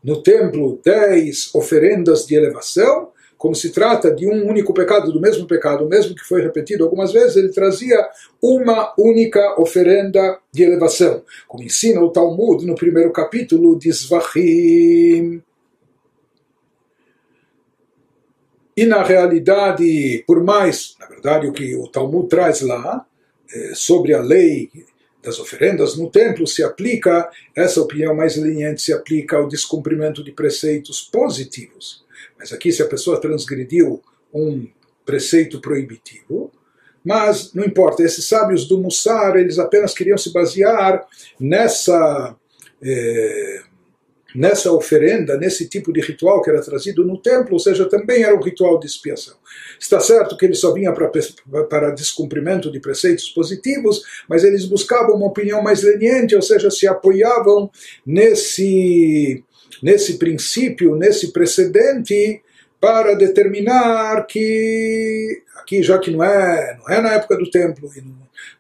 no 0.01 0.23
templo 0.23 0.79
dez 0.85 1.53
oferendas 1.53 2.25
de 2.25 2.35
elevação, 2.35 3.09
como 3.45 3.53
se 3.53 3.69
trata 3.69 4.09
de 4.09 4.27
um 4.27 4.49
único 4.49 4.73
pecado, 4.73 5.13
do 5.13 5.21
mesmo 5.21 5.45
pecado, 5.45 5.87
mesmo 5.87 6.15
que 6.15 6.23
foi 6.23 6.41
repetido 6.41 6.83
algumas 6.83 7.13
vezes, 7.13 7.35
ele 7.35 7.49
trazia 7.49 7.95
uma 8.41 8.91
única 8.97 9.61
oferenda 9.61 10.39
de 10.51 10.63
elevação, 10.63 11.23
como 11.47 11.61
ensina 11.61 12.01
o 12.01 12.09
Talmud 12.09 12.65
no 12.65 12.73
primeiro 12.73 13.11
capítulo 13.11 13.77
de 13.77 13.91
Zvachim. 13.91 15.43
E 18.75 18.83
na 18.87 19.03
realidade, 19.03 20.23
por 20.25 20.43
mais, 20.43 20.95
na 20.99 21.05
verdade, 21.05 21.45
o 21.45 21.53
que 21.53 21.75
o 21.75 21.87
Talmud 21.87 22.27
traz 22.27 22.61
lá, 22.61 23.05
é, 23.53 23.75
sobre 23.75 24.15
a 24.15 24.21
lei 24.21 24.71
das 25.21 25.37
oferendas 25.37 25.95
no 25.95 26.09
templo 26.09 26.47
se 26.47 26.63
aplica, 26.63 27.29
essa 27.55 27.79
opinião 27.79 28.15
mais 28.15 28.37
leniente 28.37 28.81
se 28.81 28.91
aplica 28.91 29.37
ao 29.37 29.47
descumprimento 29.47 30.23
de 30.23 30.31
preceitos 30.31 30.99
positivos. 30.99 32.04
Mas 32.37 32.51
aqui, 32.51 32.71
se 32.71 32.81
a 32.81 32.87
pessoa 32.87 33.19
transgrediu 33.19 34.01
um 34.33 34.67
preceito 35.05 35.61
proibitivo, 35.61 36.51
mas 37.05 37.53
não 37.53 37.63
importa, 37.63 38.01
esses 38.01 38.27
sábios 38.27 38.67
do 38.67 38.79
Mussar, 38.79 39.35
eles 39.35 39.59
apenas 39.59 39.93
queriam 39.93 40.17
se 40.17 40.33
basear 40.33 41.05
nessa, 41.39 42.35
eh, 42.81 43.61
nessa 44.33 44.71
oferenda, 44.71 45.37
nesse 45.37 45.69
tipo 45.69 45.93
de 45.93 46.01
ritual 46.01 46.41
que 46.41 46.49
era 46.49 46.63
trazido 46.63 47.05
no 47.05 47.21
templo, 47.21 47.53
ou 47.53 47.59
seja, 47.59 47.87
também 47.87 48.23
era 48.23 48.35
um 48.35 48.41
ritual 48.41 48.79
de 48.79 48.87
expiação. 48.87 49.35
Está 49.79 49.99
certo 49.99 50.35
que 50.35 50.45
ele 50.45 50.55
só 50.55 50.73
vinha 50.73 50.91
para, 50.91 51.11
para 51.69 51.91
descumprimento 51.91 52.71
de 52.71 52.79
preceitos 52.79 53.29
positivos, 53.29 54.01
mas 54.27 54.43
eles 54.43 54.65
buscavam 54.65 55.15
uma 55.15 55.27
opinião 55.27 55.61
mais 55.61 55.83
leniente, 55.83 56.35
ou 56.35 56.41
seja, 56.41 56.71
se 56.71 56.87
apoiavam 56.87 57.69
nesse 58.03 59.43
nesse 59.81 60.17
princípio, 60.17 60.95
nesse 60.95 61.31
precedente, 61.31 62.41
para 62.79 63.15
determinar 63.15 64.25
que 64.27 65.41
aqui 65.55 65.81
já 65.81 65.97
que 65.97 66.11
não 66.11 66.23
é 66.23 66.77
não 66.77 66.93
é 66.93 67.01
na 67.01 67.13
época 67.13 67.37
do 67.37 67.49
templo 67.49 67.89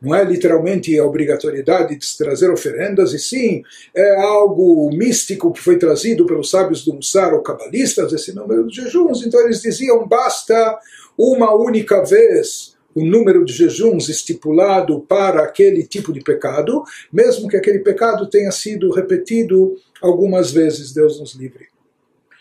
não 0.01 0.13
é 0.13 0.23
literalmente 0.23 0.97
a 0.97 1.05
obrigatoriedade 1.05 1.95
de 1.95 2.05
se 2.05 2.17
trazer 2.17 2.49
oferendas 2.49 3.13
e 3.13 3.19
sim 3.19 3.63
é 3.95 4.15
algo 4.21 4.89
místico 4.91 5.51
que 5.51 5.61
foi 5.61 5.77
trazido 5.77 6.25
pelos 6.25 6.49
sábios 6.49 6.83
do 6.83 6.93
Mussar 6.93 7.33
ou 7.33 7.41
cabalistas 7.41 8.13
esse 8.13 8.33
número 8.33 8.67
de 8.67 8.81
jejuns. 8.81 9.25
Então 9.25 9.41
eles 9.41 9.61
diziam 9.61 10.07
basta 10.07 10.77
uma 11.17 11.53
única 11.53 12.03
vez 12.03 12.74
o 12.95 13.05
número 13.05 13.43
de 13.43 13.51
jejuns 13.51 14.07
estipulado 14.07 15.01
para 15.01 15.43
aquele 15.43 15.83
tipo 15.85 16.13
de 16.13 16.21
pecado, 16.21 16.81
mesmo 17.11 17.49
que 17.49 17.57
aquele 17.57 17.79
pecado 17.79 18.29
tenha 18.29 18.51
sido 18.51 18.89
repetido 18.89 19.75
algumas 20.01 20.49
vezes, 20.51 20.93
Deus 20.93 21.19
nos 21.19 21.35
livre. 21.35 21.67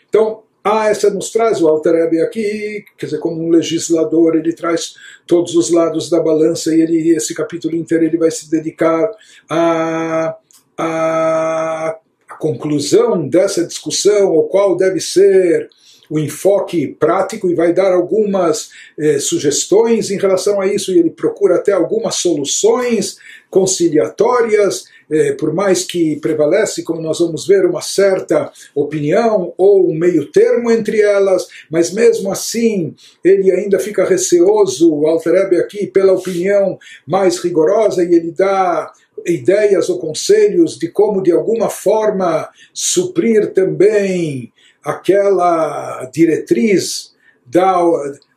Então, 0.07 0.43
ah, 0.63 0.89
essa 0.89 1.11
nos 1.11 1.29
traz 1.29 1.61
o 1.61 1.67
Alter 1.67 2.09
aqui, 2.23 2.85
quer 2.97 3.05
dizer, 3.05 3.19
como 3.19 3.39
um 3.43 3.49
legislador, 3.49 4.35
ele 4.35 4.53
traz 4.53 4.95
todos 5.27 5.55
os 5.55 5.69
lados 5.69 6.09
da 6.09 6.19
balança 6.19 6.73
e 6.73 6.81
ele, 6.81 7.09
esse 7.09 7.35
capítulo 7.35 7.75
inteiro 7.75 8.05
ele 8.05 8.17
vai 8.17 8.31
se 8.31 8.49
dedicar 8.49 9.11
a, 9.49 10.35
a, 10.77 11.99
a 12.29 12.35
conclusão 12.39 13.27
dessa 13.27 13.67
discussão, 13.67 14.31
ou 14.31 14.47
qual 14.47 14.75
deve 14.75 14.99
ser 15.01 15.69
o 16.09 16.19
enfoque 16.19 16.95
prático 16.99 17.49
e 17.49 17.55
vai 17.55 17.73
dar 17.73 17.93
algumas 17.93 18.69
eh, 18.97 19.19
sugestões 19.19 20.11
em 20.11 20.17
relação 20.17 20.61
a 20.61 20.67
isso, 20.67 20.91
e 20.91 20.99
ele 20.99 21.09
procura 21.09 21.55
até 21.55 21.71
algumas 21.71 22.15
soluções 22.15 23.17
conciliatórias, 23.49 24.85
eh, 25.09 25.33
por 25.33 25.53
mais 25.53 25.83
que 25.83 26.17
prevalece, 26.17 26.83
como 26.83 27.01
nós 27.01 27.19
vamos 27.19 27.47
ver, 27.47 27.65
uma 27.65 27.81
certa 27.81 28.51
opinião 28.73 29.53
ou 29.57 29.89
um 29.89 29.95
meio 29.95 30.25
termo 30.31 30.71
entre 30.71 30.99
elas, 31.01 31.47
mas 31.69 31.93
mesmo 31.93 32.31
assim 32.31 32.93
ele 33.23 33.51
ainda 33.51 33.79
fica 33.79 34.03
receoso, 34.03 34.93
o 34.93 35.07
Alterebe 35.07 35.57
aqui, 35.57 35.87
pela 35.87 36.13
opinião 36.13 36.77
mais 37.05 37.37
rigorosa, 37.37 38.03
e 38.03 38.13
ele 38.13 38.31
dá 38.31 38.91
ideias 39.25 39.89
ou 39.89 39.99
conselhos 39.99 40.77
de 40.77 40.89
como 40.89 41.21
de 41.21 41.31
alguma 41.31 41.69
forma 41.69 42.49
suprir 42.73 43.53
também 43.53 44.51
aquela 44.85 46.05
diretriz 46.13 47.15
da, 47.45 47.75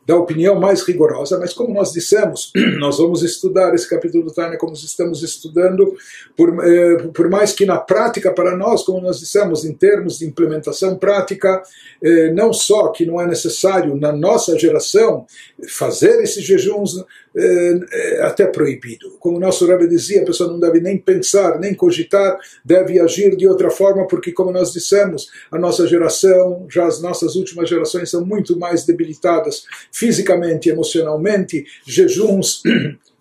da 0.06 0.16
opinião 0.16 0.58
mais 0.58 0.80
rigorosa, 0.80 1.38
mas 1.38 1.52
como 1.52 1.74
nós 1.74 1.92
dissemos, 1.92 2.50
nós 2.80 2.96
vamos 2.96 3.22
estudar 3.22 3.74
esse 3.74 3.88
capítulo 3.88 4.24
do 4.24 4.32
Tânia 4.32 4.56
como 4.56 4.72
estamos 4.72 5.22
estudando, 5.22 5.94
por, 6.34 6.66
eh, 6.66 6.96
por 7.12 7.28
mais 7.28 7.52
que 7.52 7.66
na 7.66 7.76
prática 7.76 8.32
para 8.32 8.56
nós, 8.56 8.82
como 8.84 9.02
nós 9.02 9.20
dissemos, 9.20 9.66
em 9.66 9.74
termos 9.74 10.18
de 10.18 10.26
implementação 10.26 10.96
prática, 10.96 11.62
eh, 12.02 12.32
não 12.32 12.54
só 12.54 12.88
que 12.88 13.04
não 13.04 13.20
é 13.20 13.26
necessário 13.26 13.94
na 13.96 14.10
nossa 14.10 14.58
geração 14.58 15.26
fazer 15.68 16.22
esses 16.22 16.42
jejuns, 16.42 17.04
é 17.37 18.23
até 18.23 18.47
proibido. 18.47 19.16
Como 19.18 19.37
o 19.37 19.40
nosso 19.40 19.66
Rebbe 19.66 19.87
dizia, 19.87 20.23
a 20.23 20.25
pessoa 20.25 20.50
não 20.50 20.58
deve 20.58 20.80
nem 20.80 20.97
pensar, 20.99 21.58
nem 21.58 21.75
cogitar, 21.75 22.38
deve 22.64 23.00
agir 23.00 23.37
de 23.37 23.47
outra 23.47 23.70
forma, 23.70 24.06
porque 24.06 24.32
como 24.32 24.50
nós 24.50 24.73
dissemos, 24.73 25.28
a 25.50 25.58
nossa 25.58 25.87
geração, 25.87 26.66
já 26.68 26.87
as 26.87 27.00
nossas 27.00 27.37
últimas 27.37 27.68
gerações 27.68 28.11
são 28.11 28.25
muito 28.25 28.58
mais 28.58 28.85
debilitadas 28.85 29.64
fisicamente, 29.92 30.68
emocionalmente, 30.68 31.64
jejuns 31.87 32.62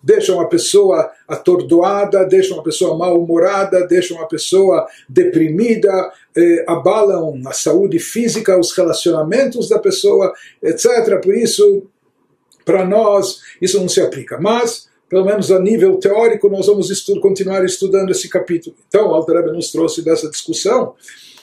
deixam 0.02 0.40
a 0.40 0.46
pessoa 0.46 1.10
atordoada, 1.26 2.24
deixam 2.24 2.58
a 2.58 2.62
pessoa 2.62 2.96
mal-humorada, 2.96 3.86
deixam 3.86 4.20
a 4.20 4.26
pessoa 4.26 4.86
deprimida, 5.08 5.90
eh, 6.36 6.64
abalam 6.66 7.40
a 7.46 7.52
saúde 7.52 7.98
física, 7.98 8.58
os 8.58 8.72
relacionamentos 8.72 9.68
da 9.68 9.78
pessoa, 9.78 10.32
etc. 10.62 11.20
Por 11.22 11.34
isso, 11.34 11.86
para 12.68 12.84
nós, 12.84 13.40
isso 13.62 13.80
não 13.80 13.88
se 13.88 13.98
aplica. 13.98 14.38
Mas, 14.38 14.90
pelo 15.08 15.24
menos 15.24 15.50
a 15.50 15.58
nível 15.58 15.96
teórico, 15.96 16.50
nós 16.50 16.66
vamos 16.66 16.90
estu 16.90 17.18
continuar 17.18 17.64
estudando 17.64 18.10
esse 18.10 18.28
capítulo. 18.28 18.76
Então, 18.86 19.06
Alter 19.06 19.46
nos 19.46 19.72
trouxe 19.72 20.04
dessa 20.04 20.28
discussão 20.28 20.92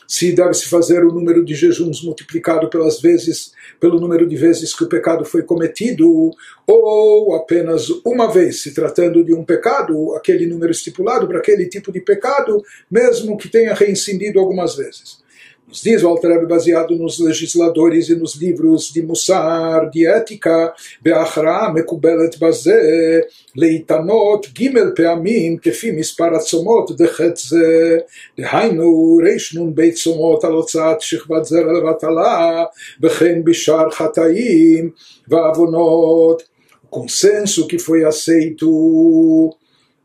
se 0.07 0.33
deve-se 0.33 0.67
fazer 0.67 1.03
o 1.03 1.11
número 1.11 1.43
de 1.43 1.55
jejuns 1.55 2.03
multiplicado 2.03 2.69
pelas 2.69 3.01
vezes, 3.01 3.53
pelo 3.79 3.99
número 3.99 4.27
de 4.27 4.35
vezes 4.35 4.71
que 4.71 4.83
o 4.83 4.87
pecado 4.87 5.25
foi 5.25 5.41
cometido, 5.41 6.29
ou 6.67 7.33
apenas 7.33 7.89
uma 8.05 8.31
vez, 8.31 8.61
se 8.61 8.71
tratando 8.71 9.23
de 9.23 9.33
um 9.33 9.43
pecado, 9.43 10.13
aquele 10.13 10.45
número 10.45 10.71
estipulado 10.71 11.27
para 11.27 11.39
aquele 11.39 11.67
tipo 11.67 11.91
de 11.91 12.01
pecado, 12.01 12.63
mesmo 12.89 13.35
que 13.35 13.49
tenha 13.49 13.73
reincidido 13.73 14.39
algumas 14.39 14.75
vezes. 14.75 15.24
Nos 15.67 15.81
diz 15.81 16.03
o 16.03 16.09
Altareb 16.09 16.45
baseado 16.45 16.95
nos 16.95 17.19
legisladores 17.19 18.07
e 18.09 18.15
nos 18.15 18.35
livros 18.35 18.91
de 18.93 19.01
Mussar, 19.01 19.89
de 19.89 20.05
ética, 20.05 20.71
Beachra, 21.01 21.71
Mekubelet 21.73 22.37
Bazé, 22.37 23.27
Leitanot, 23.55 24.51
Gimel 24.55 24.93
Peamim, 24.93 25.57
Kefim 25.57 25.97
Isparatzomot, 25.97 26.93
Dechetze, 26.95 28.05
Dehainu, 28.37 29.17
Reishnun 29.17 29.71
Beitzomot, 29.71 30.45
Alotzat, 30.45 31.01
Shechvat 31.01 31.45
Zer, 31.45 31.65
Vatala, 31.81 32.69
Bechen 32.99 33.43
Bishar 33.43 33.89
Hataim, 33.91 34.93
Vavonot. 35.27 36.43
O 36.83 36.87
consenso 36.87 37.65
que 37.65 37.79
foi 37.79 38.05
aceito 38.05 39.51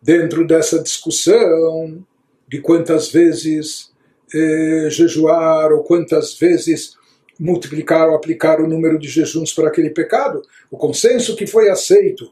dentro 0.03 0.47
dessa 0.47 0.83
discussão 0.83 2.03
de 2.49 2.61
quantas 2.63 3.13
vezes 3.13 3.90
eh, 4.35 4.89
jejuar 4.91 5.73
ou 5.73 5.83
quantas 5.83 6.39
vezes 6.39 6.95
multiplicar 7.39 8.09
ou 8.09 8.15
aplicar 8.15 8.61
o 8.61 8.69
número 8.69 8.99
de 8.99 9.09
jejuns 9.09 9.53
para 9.53 9.69
aquele 9.69 9.91
pecado. 9.91 10.43
O 10.71 10.77
consenso 10.77 11.35
que 11.35 11.47
foi 11.47 11.71
aceito 11.71 12.31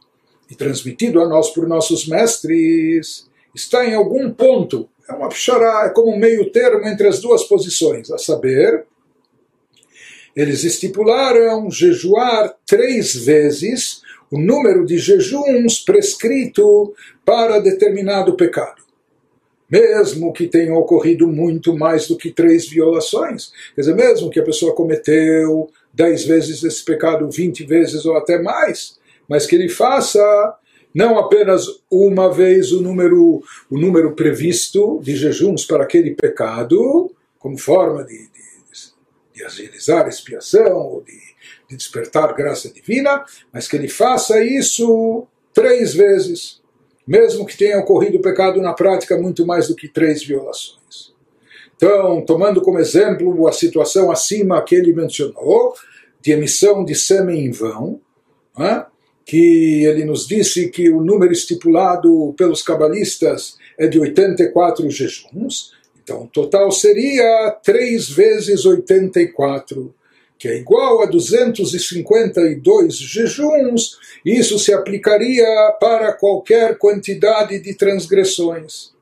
e 0.50 0.54
transmitido 0.54 1.20
a 1.20 1.28
nós 1.28 1.50
por 1.50 1.66
nossos 1.66 2.06
mestres 2.06 3.26
está 3.54 3.86
em 3.86 3.94
algum 3.94 4.30
ponto. 4.30 4.88
É 5.08 5.12
uma 5.12 5.28
pichará, 5.28 5.86
é 5.86 5.90
como 5.90 6.14
um 6.14 6.18
meio 6.18 6.52
termo 6.52 6.86
entre 6.86 7.08
as 7.08 7.20
duas 7.20 7.44
posições, 7.44 8.10
a 8.10 8.18
saber, 8.18 8.84
eles 10.36 10.62
estipularam 10.64 11.70
jejuar 11.70 12.54
três 12.66 13.14
vezes 13.14 14.02
o 14.30 14.38
número 14.38 14.84
de 14.84 14.98
jejuns 14.98 15.80
prescrito 15.80 16.94
para 17.24 17.60
determinado 17.60 18.36
pecado 18.36 18.87
mesmo 19.70 20.32
que 20.32 20.46
tenham 20.46 20.76
ocorrido 20.76 21.28
muito 21.28 21.76
mais 21.76 22.08
do 22.08 22.16
que 22.16 22.30
três 22.30 22.68
violações, 22.68 23.52
quer 23.74 23.82
dizer, 23.82 23.94
mesmo 23.94 24.30
que 24.30 24.40
a 24.40 24.44
pessoa 24.44 24.74
cometeu 24.74 25.70
dez 25.92 26.24
vezes 26.24 26.62
esse 26.62 26.84
pecado, 26.84 27.30
vinte 27.30 27.64
vezes 27.64 28.06
ou 28.06 28.16
até 28.16 28.40
mais, 28.40 28.98
mas 29.28 29.46
que 29.46 29.54
ele 29.54 29.68
faça 29.68 30.56
não 30.94 31.18
apenas 31.18 31.66
uma 31.90 32.32
vez 32.32 32.72
o 32.72 32.80
número, 32.80 33.42
o 33.70 33.78
número 33.78 34.14
previsto 34.14 35.00
de 35.02 35.14
jejuns 35.14 35.66
para 35.66 35.84
aquele 35.84 36.14
pecado, 36.14 37.14
como 37.38 37.58
forma 37.58 38.04
de, 38.04 38.16
de, 38.16 39.34
de 39.34 39.44
agilizar 39.44 40.08
expiação 40.08 40.76
ou 40.76 41.02
de, 41.02 41.18
de 41.68 41.76
despertar 41.76 42.34
graça 42.34 42.72
divina, 42.72 43.24
mas 43.52 43.68
que 43.68 43.76
ele 43.76 43.88
faça 43.88 44.42
isso 44.42 45.26
três 45.52 45.94
vezes 45.94 46.62
mesmo 47.08 47.46
que 47.46 47.56
tenha 47.56 47.78
ocorrido 47.78 48.18
o 48.18 48.22
pecado 48.22 48.60
na 48.60 48.74
prática 48.74 49.16
muito 49.16 49.46
mais 49.46 49.66
do 49.66 49.74
que 49.74 49.88
três 49.88 50.22
violações. 50.22 51.14
Então, 51.74 52.20
tomando 52.20 52.60
como 52.60 52.78
exemplo 52.78 53.48
a 53.48 53.52
situação 53.52 54.10
acima 54.10 54.62
que 54.62 54.74
ele 54.74 54.92
mencionou, 54.92 55.72
de 56.20 56.32
emissão 56.32 56.84
de 56.84 56.94
sêmen 56.94 57.46
em 57.46 57.50
vão, 57.50 57.98
né, 58.58 58.84
que 59.24 59.84
ele 59.86 60.04
nos 60.04 60.26
disse 60.26 60.68
que 60.68 60.90
o 60.90 61.00
número 61.00 61.32
estipulado 61.32 62.34
pelos 62.36 62.60
cabalistas 62.60 63.56
é 63.78 63.86
de 63.86 63.98
84 63.98 64.90
jejuns, 64.90 65.72
então 66.02 66.24
o 66.24 66.26
total 66.26 66.70
seria 66.70 67.56
3 67.62 68.10
vezes 68.10 68.66
84 68.66 69.94
que 70.38 70.46
é 70.46 70.56
igual 70.56 71.02
a 71.02 71.06
252 71.06 72.96
jejuns, 72.96 73.98
isso 74.24 74.58
se 74.58 74.72
aplicaria 74.72 75.44
para 75.80 76.12
qualquer 76.12 76.78
quantidade 76.78 77.58
de 77.58 77.74
transgressões. 77.74 78.92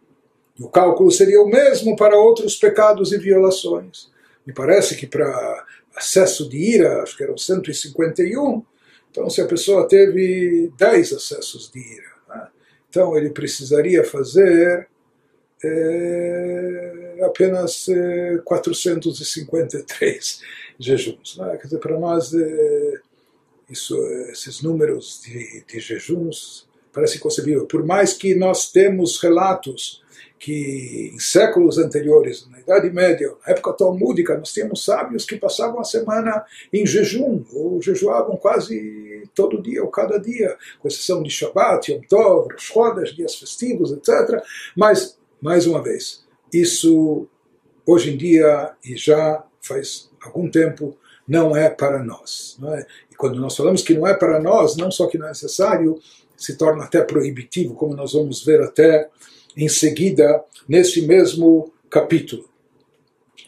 O 0.59 0.69
cálculo 0.69 1.11
seria 1.11 1.43
o 1.43 1.49
mesmo 1.49 1.95
para 1.95 2.19
outros 2.19 2.57
pecados 2.57 3.13
e 3.13 3.19
violações. 3.19 4.09
Me 4.47 4.55
parece 4.55 4.97
que 4.97 5.07
para 5.07 5.67
acesso 5.95 6.49
de 6.49 6.57
ira, 6.57 7.03
acho 7.03 7.17
que 7.17 7.25
eram 7.25 7.37
151, 7.37 8.63
então 9.11 9.29
se 9.29 9.43
a 9.43 9.47
pessoa 9.47 9.87
teve 9.87 10.73
10 10.79 11.13
acessos 11.13 11.71
de 11.71 11.81
ira, 11.81 12.13
né? 12.29 12.49
então 12.89 13.17
ele 13.17 13.31
precisaria 13.31 14.05
fazer 14.05 14.89
é, 15.65 17.19
apenas 17.23 17.89
é, 17.89 18.39
453 18.45 20.41
jejuns. 20.79 21.37
Né? 21.39 21.57
Quer 21.57 21.65
dizer, 21.65 21.79
para 21.79 21.99
nós, 21.99 22.33
é, 22.35 22.95
isso, 23.69 23.97
esses 24.31 24.63
números 24.63 25.23
de, 25.25 25.65
de 25.67 25.81
jejuns 25.81 26.69
parecem 26.93 27.21
concebível. 27.21 27.67
Por 27.67 27.85
mais 27.85 28.13
que 28.13 28.35
nós 28.35 28.71
temos 28.71 29.21
relatos 29.21 30.03
que 30.39 31.13
em 31.15 31.19
séculos 31.19 31.79
anteriores, 31.79 32.47
na 32.51 32.61
Idade 32.61 32.91
Média, 32.91 33.33
na 33.47 33.53
época 33.53 33.73
talmúdica, 33.73 34.37
nós 34.37 34.53
tínhamos 34.53 34.85
sábios 34.85 35.25
que 35.25 35.37
passavam 35.37 35.81
a 35.81 35.85
semana 35.85 36.45
em 36.73 36.87
jejum, 36.87 37.45
ou 37.53 37.81
jejuavam 37.81 38.37
quase 38.37 39.29
todo 39.35 39.63
dia 39.63 39.83
ou 39.83 39.91
cada 39.91 40.19
dia, 40.19 40.57
com 40.79 40.89
exceção 40.89 41.23
de 41.23 41.31
Shabbat, 41.31 41.91
Yom 41.91 42.01
Tov, 42.09 42.53
Rosh 42.53 42.63
Chodesh, 42.63 43.15
dias 43.15 43.35
festivos, 43.35 43.93
etc. 43.93 44.43
Mas, 44.77 45.19
mais 45.41 45.67
uma 45.67 45.83
vez, 45.83 46.25
isso 46.53 47.27
hoje 47.87 48.13
em 48.13 48.17
dia 48.17 48.75
e 48.85 48.97
já 48.97 49.45
faz 49.61 50.11
algum 50.27 50.51
tempo 50.51 50.97
não 51.27 51.57
é 51.57 51.69
para 51.69 52.03
nós. 52.03 52.59
É? 52.75 52.87
E 53.11 53.15
quando 53.17 53.41
nós 53.41 53.57
falamos 53.57 53.83
que 53.83 53.95
não 53.95 54.07
é 54.07 54.15
para 54.15 54.41
nós, 54.41 54.77
não 54.77 54.91
só 54.91 55.07
que 55.07 55.19
não 55.19 55.27
é 55.27 55.31
necessário, 55.31 55.99
se 56.37 56.57
torna 56.57 56.85
até 56.85 57.01
proibitivo, 57.03 57.75
como 57.75 57.97
nós 57.97 58.13
vamos 58.13 58.45
ver 58.45 58.61
até 58.61 59.09
em 59.57 59.69
seguida 59.69 60.45
nesse 60.69 61.03
mesmo 61.03 61.73
capítulo. 61.89 62.49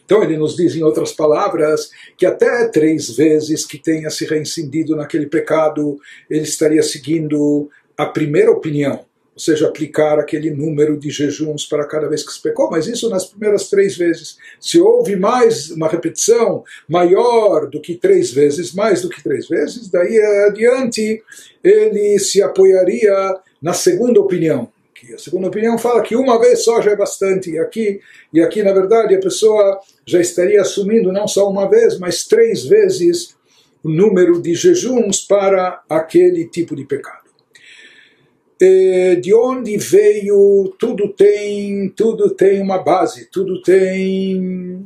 Então 0.03 0.23
ele 0.23 0.37
nos 0.37 0.55
diz 0.55 0.75
em 0.75 0.81
outras 0.81 1.11
palavras 1.11 1.91
que 2.17 2.25
até 2.25 2.67
três 2.67 3.15
vezes 3.15 3.63
que 3.63 3.77
tenha 3.77 4.09
se 4.09 4.25
reincidido 4.25 4.95
naquele 4.95 5.27
pecado, 5.27 5.99
ele 6.27 6.43
estaria 6.43 6.81
seguindo 6.81 7.69
a 7.95 8.07
primeira 8.07 8.51
opinião, 8.51 9.05
ou 9.39 9.41
seja, 9.41 9.67
aplicar 9.67 10.19
aquele 10.19 10.51
número 10.51 10.99
de 10.99 11.09
jejuns 11.09 11.65
para 11.65 11.87
cada 11.87 12.09
vez 12.09 12.23
que 12.23 12.33
se 12.33 12.41
pecou, 12.41 12.69
mas 12.69 12.87
isso 12.87 13.09
nas 13.09 13.25
primeiras 13.25 13.69
três 13.69 13.95
vezes. 13.95 14.37
Se 14.59 14.81
houve 14.81 15.15
mais 15.15 15.71
uma 15.71 15.87
repetição 15.87 16.61
maior 16.89 17.69
do 17.69 17.79
que 17.79 17.95
três 17.95 18.31
vezes, 18.31 18.73
mais 18.73 19.01
do 19.01 19.07
que 19.07 19.23
três 19.23 19.47
vezes, 19.47 19.89
daí 19.89 20.19
adiante 20.45 21.23
ele 21.63 22.19
se 22.19 22.41
apoiaria 22.41 23.39
na 23.61 23.71
segunda 23.71 24.19
opinião. 24.19 24.69
Que 24.93 25.13
a 25.13 25.17
segunda 25.17 25.47
opinião 25.47 25.77
fala 25.77 26.01
que 26.01 26.17
uma 26.17 26.37
vez 26.37 26.65
só 26.65 26.81
já 26.81 26.91
é 26.91 26.97
bastante, 26.97 27.49
e 27.49 27.59
aqui, 27.59 28.01
e 28.33 28.41
aqui 28.41 28.61
na 28.61 28.73
verdade 28.73 29.15
a 29.15 29.21
pessoa 29.21 29.79
já 30.05 30.19
estaria 30.19 30.59
assumindo 30.59 31.13
não 31.13 31.29
só 31.29 31.49
uma 31.49 31.69
vez, 31.69 31.97
mas 31.97 32.25
três 32.25 32.65
vezes 32.65 33.37
o 33.81 33.89
número 33.89 34.41
de 34.41 34.53
jejuns 34.53 35.21
para 35.21 35.81
aquele 35.89 36.43
tipo 36.43 36.75
de 36.75 36.83
pecado. 36.83 37.18
É, 38.61 39.15
de 39.15 39.33
onde 39.33 39.77
veio, 39.77 40.73
tudo 40.77 41.07
tem, 41.09 41.89
tudo 41.89 42.29
tem 42.29 42.61
uma 42.61 42.77
base, 42.77 43.29
tudo 43.31 43.61
tem 43.61 44.83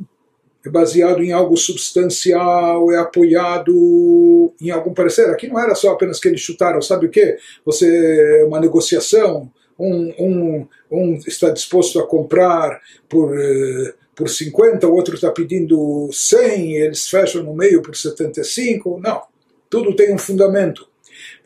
é 0.64 0.70
baseado 0.70 1.22
em 1.22 1.32
algo 1.32 1.56
substancial, 1.56 2.90
é 2.90 2.98
apoiado 2.98 4.52
em 4.60 4.70
algum 4.70 4.94
parecer. 4.94 5.28
Aqui 5.28 5.46
não 5.46 5.58
era 5.58 5.74
só 5.74 5.90
apenas 5.90 6.18
que 6.18 6.28
eles 6.28 6.40
chutaram, 6.40 6.80
sabe 6.80 7.06
o 7.06 7.10
que? 7.10 7.36
Você 7.66 8.44
uma 8.44 8.60
negociação, 8.60 9.50
um, 9.78 10.14
um, 10.18 10.68
um 10.90 11.14
está 11.26 11.50
disposto 11.50 11.98
a 11.98 12.06
comprar 12.06 12.80
por 13.08 13.38
eh, 13.38 13.94
por 14.14 14.28
50, 14.28 14.86
o 14.86 14.94
outro 14.94 15.14
está 15.14 15.30
pedindo 15.30 16.08
100, 16.12 16.76
eles 16.76 17.08
fecham 17.08 17.42
no 17.42 17.54
meio 17.54 17.82
por 17.82 17.96
75. 17.96 19.00
Não, 19.02 19.22
tudo 19.68 19.94
tem 19.94 20.14
um 20.14 20.18
fundamento. 20.18 20.86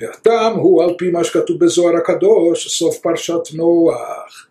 והטעם 0.01 0.53
הוא 0.53 0.83
על 0.83 0.89
פי 0.97 1.09
מה 1.09 1.23
שכתוב 1.23 1.59
בזוהר 1.59 1.97
הקדוש, 1.97 2.67
סוף 2.67 2.97
פרשת 2.97 3.53
נוח. 3.53 4.47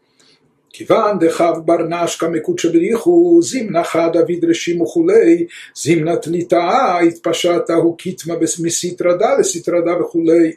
כיוון 0.72 1.18
דחב 1.18 1.55
ברנש 1.64 2.16
כמקודשא 2.16 2.68
בריחו, 2.68 3.40
זימנה 3.42 3.85
חד 3.85 4.16
אביד 4.16 4.44
רשים 4.44 4.81
וכולי, 4.81 5.46
זימנת 5.77 6.27
ליטאה, 6.27 7.01
התפשטה 7.01 7.75
הוא 7.75 7.98
קיטמה 7.98 8.35
מסתרא 8.62 9.12
דא 9.12 9.37
לסתרא 9.38 9.81
דא 9.81 9.90
וכולי. 10.01 10.53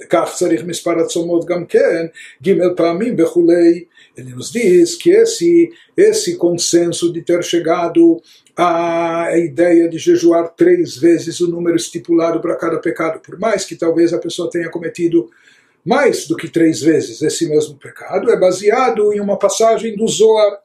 לכך 0.00 0.32
צריך 0.36 0.64
מספר 0.64 0.98
הצומות 0.98 1.44
גם 1.44 1.66
כן, 1.66 2.06
ג' 2.46 2.74
פעמים 2.76 3.14
וכולי. 3.18 3.84
Ele 4.16 4.30
nos 4.30 4.52
diz 4.52 4.94
que 4.94 5.10
esse, 5.10 5.72
esse 5.96 6.36
consenso 6.36 7.12
de 7.12 7.20
ter 7.20 7.42
chegado 7.42 8.22
à 8.61 9.37
ideia 9.37 9.87
de 9.87 9.97
jejuar 9.97 10.49
três 10.49 10.97
vezes 10.97 11.39
o 11.39 11.49
número 11.49 11.77
estipulado 11.77 12.41
para 12.41 12.57
cada 12.57 12.77
pecado, 12.77 13.21
por 13.21 13.39
mais 13.39 13.63
que 13.63 13.73
talvez 13.73 14.11
a 14.11 14.19
pessoa 14.19 14.49
tenha 14.49 14.69
cometido 14.69 15.29
mais 15.85 16.27
do 16.27 16.35
que 16.35 16.49
três 16.49 16.81
vezes 16.81 17.21
esse 17.21 17.47
mesmo 17.47 17.77
pecado, 17.77 18.29
é 18.29 18.37
baseado 18.37 19.13
em 19.13 19.21
uma 19.21 19.39
passagem 19.39 19.95
do 19.95 20.05
Zohar. 20.05 20.59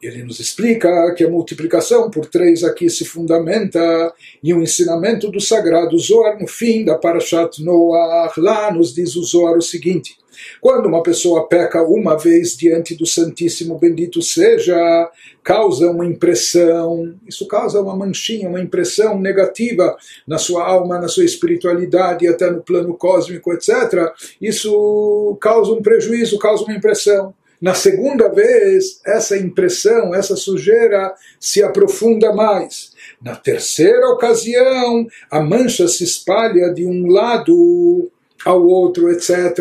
Ele 0.00 0.22
nos 0.22 0.38
explica 0.38 1.12
que 1.14 1.24
a 1.24 1.28
multiplicação 1.28 2.08
por 2.08 2.26
três 2.26 2.62
aqui 2.62 2.88
se 2.88 3.04
fundamenta 3.04 4.14
em 4.44 4.54
um 4.54 4.62
ensinamento 4.62 5.28
do 5.28 5.40
sagrado 5.40 5.98
Zohar 5.98 6.38
no 6.38 6.46
fim 6.46 6.84
da 6.84 6.94
Parashat 6.94 7.64
Noah. 7.64 8.32
Lá 8.36 8.72
nos 8.72 8.94
diz 8.94 9.16
o 9.16 9.24
Zohar 9.24 9.56
o 9.56 9.62
seguinte: 9.62 10.16
quando 10.60 10.86
uma 10.86 11.02
pessoa 11.02 11.48
peca 11.48 11.82
uma 11.82 12.16
vez 12.16 12.56
diante 12.56 12.94
do 12.94 13.06
Santíssimo, 13.06 13.78
bendito 13.78 14.20
seja, 14.22 15.10
causa 15.42 15.90
uma 15.90 16.06
impressão, 16.06 17.14
isso 17.26 17.46
causa 17.46 17.80
uma 17.80 17.96
manchinha, 17.96 18.48
uma 18.48 18.60
impressão 18.60 19.18
negativa 19.18 19.96
na 20.26 20.38
sua 20.38 20.66
alma, 20.66 20.98
na 20.98 21.08
sua 21.08 21.24
espiritualidade, 21.24 22.26
até 22.26 22.50
no 22.50 22.62
plano 22.62 22.94
cósmico, 22.94 23.52
etc. 23.52 24.12
Isso 24.40 25.36
causa 25.40 25.72
um 25.72 25.82
prejuízo, 25.82 26.38
causa 26.38 26.64
uma 26.64 26.74
impressão. 26.74 27.34
Na 27.60 27.72
segunda 27.74 28.28
vez, 28.28 29.00
essa 29.04 29.36
impressão, 29.36 30.14
essa 30.14 30.36
sujeira 30.36 31.14
se 31.40 31.62
aprofunda 31.62 32.32
mais. 32.34 32.92
Na 33.20 33.34
terceira 33.34 34.08
ocasião, 34.10 35.06
a 35.30 35.40
mancha 35.40 35.88
se 35.88 36.04
espalha 36.04 36.72
de 36.72 36.84
um 36.84 37.10
lado 37.10 38.10
ao 38.46 38.64
outro, 38.64 39.10
etc. 39.10 39.58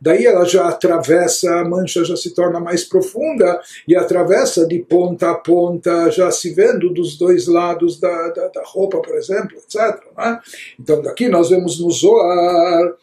Daí 0.00 0.24
ela 0.24 0.46
já 0.46 0.68
atravessa, 0.68 1.60
a 1.60 1.64
mancha 1.68 2.02
já 2.02 2.16
se 2.16 2.34
torna 2.34 2.58
mais 2.58 2.82
profunda 2.82 3.60
e 3.86 3.94
atravessa 3.94 4.66
de 4.66 4.78
ponta 4.78 5.30
a 5.30 5.34
ponta, 5.34 6.10
já 6.10 6.30
se 6.30 6.54
vendo 6.54 6.88
dos 6.88 7.18
dois 7.18 7.46
lados 7.46 8.00
da, 8.00 8.30
da, 8.30 8.48
da 8.48 8.62
roupa, 8.64 9.02
por 9.02 9.14
exemplo, 9.16 9.58
etc. 9.58 10.00
Né? 10.16 10.40
Então 10.80 11.02
daqui 11.02 11.28
nós 11.28 11.50
vemos 11.50 11.78
no 11.78 11.90
Zoar 11.90 12.94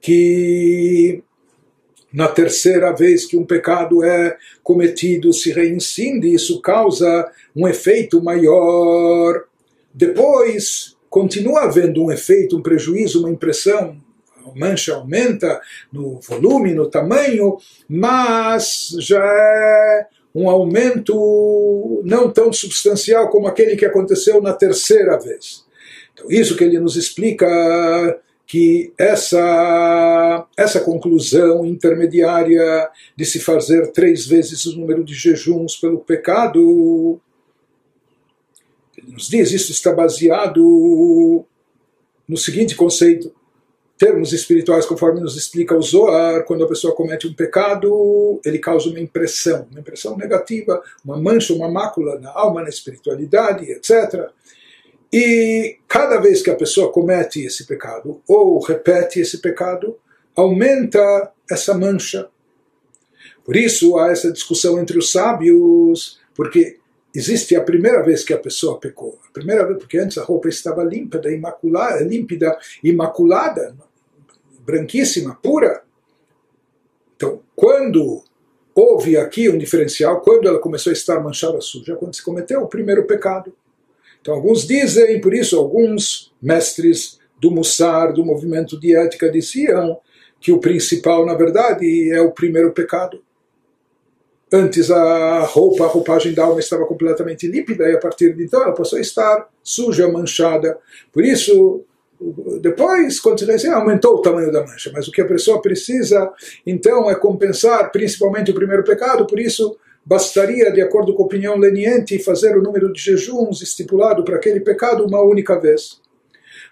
que 0.00 1.20
na 2.12 2.28
terceira 2.28 2.92
vez 2.92 3.26
que 3.26 3.36
um 3.36 3.44
pecado 3.44 4.04
é 4.04 4.36
cometido, 4.62 5.32
se 5.32 5.50
reincide, 5.50 6.32
isso 6.32 6.60
causa 6.60 7.28
um 7.56 7.66
efeito 7.66 8.22
maior. 8.22 9.44
Depois, 9.92 10.96
continua 11.08 11.62
havendo 11.62 12.04
um 12.04 12.12
efeito, 12.12 12.56
um 12.56 12.62
prejuízo, 12.62 13.18
uma 13.20 13.30
impressão 13.30 14.00
mancha 14.54 14.94
aumenta 14.94 15.60
no 15.92 16.20
volume, 16.20 16.74
no 16.74 16.88
tamanho, 16.88 17.58
mas 17.88 18.94
já 18.98 19.24
é 19.24 20.06
um 20.34 20.48
aumento 20.48 22.02
não 22.04 22.30
tão 22.30 22.52
substancial 22.52 23.28
como 23.30 23.48
aquele 23.48 23.76
que 23.76 23.84
aconteceu 23.84 24.40
na 24.40 24.52
terceira 24.52 25.18
vez. 25.18 25.64
Então, 26.12 26.30
isso 26.30 26.56
que 26.56 26.64
ele 26.64 26.78
nos 26.78 26.96
explica 26.96 27.46
que 28.46 28.92
essa, 28.98 30.46
essa 30.56 30.80
conclusão 30.80 31.64
intermediária 31.64 32.90
de 33.16 33.24
se 33.24 33.38
fazer 33.38 33.92
três 33.92 34.26
vezes 34.26 34.66
o 34.66 34.76
número 34.76 35.04
de 35.04 35.14
jejuns 35.14 35.76
pelo 35.76 36.00
pecado, 36.00 37.20
ele 38.98 39.12
nos 39.12 39.28
diz, 39.28 39.52
isso 39.52 39.70
está 39.70 39.92
baseado 39.92 41.44
no 42.28 42.36
seguinte 42.36 42.74
conceito 42.74 43.32
termos 44.00 44.32
espirituais, 44.32 44.86
conforme 44.86 45.20
nos 45.20 45.36
explica 45.36 45.76
o 45.76 45.82
Zohar, 45.82 46.44
quando 46.46 46.64
a 46.64 46.66
pessoa 46.66 46.94
comete 46.94 47.28
um 47.28 47.34
pecado, 47.34 48.40
ele 48.42 48.58
causa 48.58 48.88
uma 48.88 48.98
impressão, 48.98 49.68
uma 49.70 49.78
impressão 49.78 50.16
negativa, 50.16 50.82
uma 51.04 51.18
mancha, 51.18 51.52
uma 51.52 51.70
mácula 51.70 52.18
na 52.18 52.30
alma, 52.30 52.62
na 52.62 52.70
espiritualidade, 52.70 53.70
etc. 53.70 54.30
E 55.12 55.76
cada 55.86 56.18
vez 56.18 56.40
que 56.40 56.48
a 56.48 56.56
pessoa 56.56 56.90
comete 56.90 57.44
esse 57.44 57.66
pecado, 57.66 58.22
ou 58.26 58.58
repete 58.60 59.20
esse 59.20 59.36
pecado, 59.36 59.98
aumenta 60.34 61.30
essa 61.50 61.74
mancha. 61.74 62.26
Por 63.44 63.54
isso 63.54 63.98
há 63.98 64.10
essa 64.10 64.32
discussão 64.32 64.78
entre 64.78 64.96
os 64.96 65.12
sábios, 65.12 66.18
porque 66.34 66.78
existe 67.14 67.54
a 67.54 67.60
primeira 67.60 68.02
vez 68.02 68.24
que 68.24 68.32
a 68.32 68.38
pessoa 68.38 68.80
pecou. 68.80 69.18
A 69.28 69.30
primeira 69.30 69.66
vez, 69.66 69.76
porque 69.76 69.98
antes 69.98 70.16
a 70.16 70.24
roupa 70.24 70.48
estava 70.48 70.82
límpida, 70.82 71.30
imaculada, 71.30 72.02
límpida, 72.02 72.58
imaculada 72.82 73.76
branquíssima, 74.64 75.38
pura. 75.42 75.82
Então, 77.16 77.40
quando 77.54 78.22
houve 78.74 79.16
aqui 79.16 79.48
um 79.48 79.58
diferencial, 79.58 80.20
quando 80.20 80.48
ela 80.48 80.58
começou 80.58 80.90
a 80.90 80.94
estar 80.94 81.20
manchada 81.20 81.60
suja, 81.60 81.96
quando 81.96 82.14
se 82.14 82.22
cometeu 82.22 82.62
o 82.62 82.68
primeiro 82.68 83.04
pecado. 83.04 83.52
Então, 84.20 84.34
alguns 84.34 84.66
dizem, 84.66 85.20
por 85.20 85.34
isso, 85.34 85.56
alguns 85.56 86.32
mestres 86.40 87.18
do 87.40 87.50
Mussar, 87.50 88.12
do 88.12 88.24
movimento 88.24 88.78
de 88.78 88.94
ética, 88.94 89.30
diziam 89.30 89.98
que 90.38 90.52
o 90.52 90.58
principal, 90.58 91.24
na 91.24 91.34
verdade, 91.34 92.10
é 92.10 92.20
o 92.20 92.32
primeiro 92.32 92.72
pecado. 92.72 93.22
Antes 94.52 94.90
a 94.90 95.40
roupa, 95.40 95.84
a 95.84 95.88
roupagem 95.88 96.34
da 96.34 96.44
alma 96.44 96.58
estava 96.58 96.84
completamente 96.84 97.46
límpida 97.46 97.88
e 97.88 97.94
a 97.94 97.98
partir 97.98 98.34
de 98.34 98.44
então 98.44 98.62
ela 98.62 98.74
passou 98.74 98.98
a 98.98 99.02
estar 99.02 99.48
suja, 99.62 100.08
manchada. 100.08 100.76
Por 101.12 101.24
isso, 101.24 101.84
depois, 102.60 103.18
continua 103.18 103.54
assim, 103.54 103.68
aumentou 103.68 104.16
o 104.16 104.22
tamanho 104.22 104.52
da 104.52 104.60
mancha, 104.60 104.90
mas 104.92 105.08
o 105.08 105.12
que 105.12 105.22
a 105.22 105.26
pessoa 105.26 105.62
precisa, 105.62 106.30
então, 106.66 107.10
é 107.10 107.14
compensar 107.14 107.90
principalmente 107.90 108.50
o 108.50 108.54
primeiro 108.54 108.84
pecado, 108.84 109.26
por 109.26 109.40
isso 109.40 109.76
bastaria, 110.04 110.70
de 110.70 110.82
acordo 110.82 111.14
com 111.14 111.22
a 111.22 111.26
opinião 111.26 111.56
leniente, 111.56 112.18
fazer 112.18 112.56
o 112.56 112.62
número 112.62 112.92
de 112.92 113.00
jejuns 113.00 113.62
estipulado 113.62 114.22
para 114.24 114.36
aquele 114.36 114.60
pecado 114.60 115.04
uma 115.04 115.22
única 115.22 115.58
vez. 115.58 116.00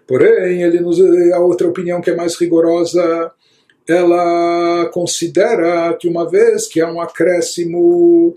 Porém, 0.06 0.62
ele 0.62 0.80
nos, 0.80 0.98
a 1.32 1.38
outra 1.38 1.68
opinião 1.68 2.00
que 2.00 2.10
é 2.10 2.16
mais 2.16 2.34
rigorosa, 2.34 3.30
ela 3.86 4.90
considera 4.92 5.94
que 5.94 6.08
uma 6.08 6.28
vez 6.28 6.66
que 6.66 6.80
há 6.80 6.90
um 6.90 7.00
acréscimo 7.00 8.36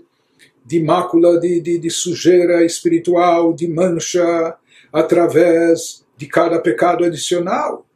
de 0.64 0.82
mácula, 0.82 1.38
de, 1.40 1.60
de, 1.60 1.78
de 1.78 1.90
sujeira 1.90 2.64
espiritual, 2.64 3.52
de 3.52 3.68
mancha, 3.68 4.56
através 4.92 6.01
de 6.16 6.26
cada 6.26 6.58
pecado 6.58 7.04
adicional. 7.04 7.86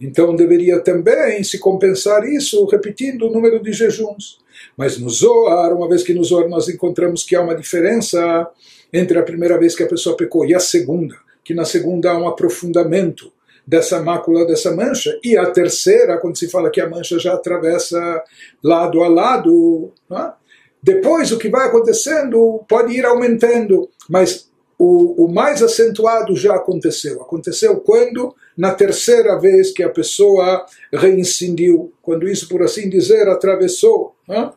Então 0.00 0.34
deveria 0.34 0.80
também 0.80 1.42
se 1.44 1.58
compensar 1.58 2.26
isso 2.28 2.64
repetindo 2.66 3.26
o 3.26 3.32
número 3.32 3.62
de 3.62 3.72
jejuns. 3.72 4.38
Mas 4.76 4.98
no 4.98 5.08
Zohar, 5.08 5.72
uma 5.72 5.88
vez 5.88 6.02
que 6.02 6.14
no 6.14 6.24
Zohar 6.24 6.48
nós 6.48 6.68
encontramos 6.68 7.22
que 7.22 7.36
há 7.36 7.40
uma 7.40 7.54
diferença 7.54 8.48
entre 8.92 9.18
a 9.18 9.22
primeira 9.22 9.58
vez 9.58 9.74
que 9.74 9.82
a 9.82 9.88
pessoa 9.88 10.16
pecou 10.16 10.44
e 10.44 10.54
a 10.54 10.60
segunda, 10.60 11.16
que 11.44 11.54
na 11.54 11.64
segunda 11.64 12.10
há 12.10 12.18
um 12.18 12.28
aprofundamento, 12.28 13.32
dessa 13.66 14.02
mácula, 14.02 14.46
dessa 14.46 14.74
mancha. 14.74 15.18
E 15.24 15.36
a 15.36 15.50
terceira, 15.50 16.18
quando 16.18 16.38
se 16.38 16.48
fala 16.48 16.70
que 16.70 16.80
a 16.80 16.88
mancha 16.88 17.18
já 17.18 17.34
atravessa 17.34 18.22
lado 18.62 19.02
a 19.02 19.08
lado, 19.08 19.92
é? 20.10 20.32
depois 20.82 21.32
o 21.32 21.38
que 21.38 21.48
vai 21.48 21.66
acontecendo 21.66 22.62
pode 22.68 22.94
ir 22.94 23.06
aumentando, 23.06 23.88
mas 24.08 24.50
o, 24.78 25.24
o, 25.24 25.32
mais 25.32 25.62
acentuado 25.62 26.36
já 26.36 26.54
aconteceu. 26.54 27.22
Aconteceu 27.22 27.76
quando? 27.80 28.34
Na 28.56 28.72
terceira 28.72 29.38
vez 29.38 29.72
que 29.72 29.82
a 29.82 29.88
pessoa 29.88 30.64
reincidiu, 30.92 31.92
quando 32.02 32.28
isso, 32.28 32.48
por 32.48 32.62
assim 32.62 32.88
dizer, 32.88 33.28
atravessou. 33.28 34.14
Né? 34.28 34.52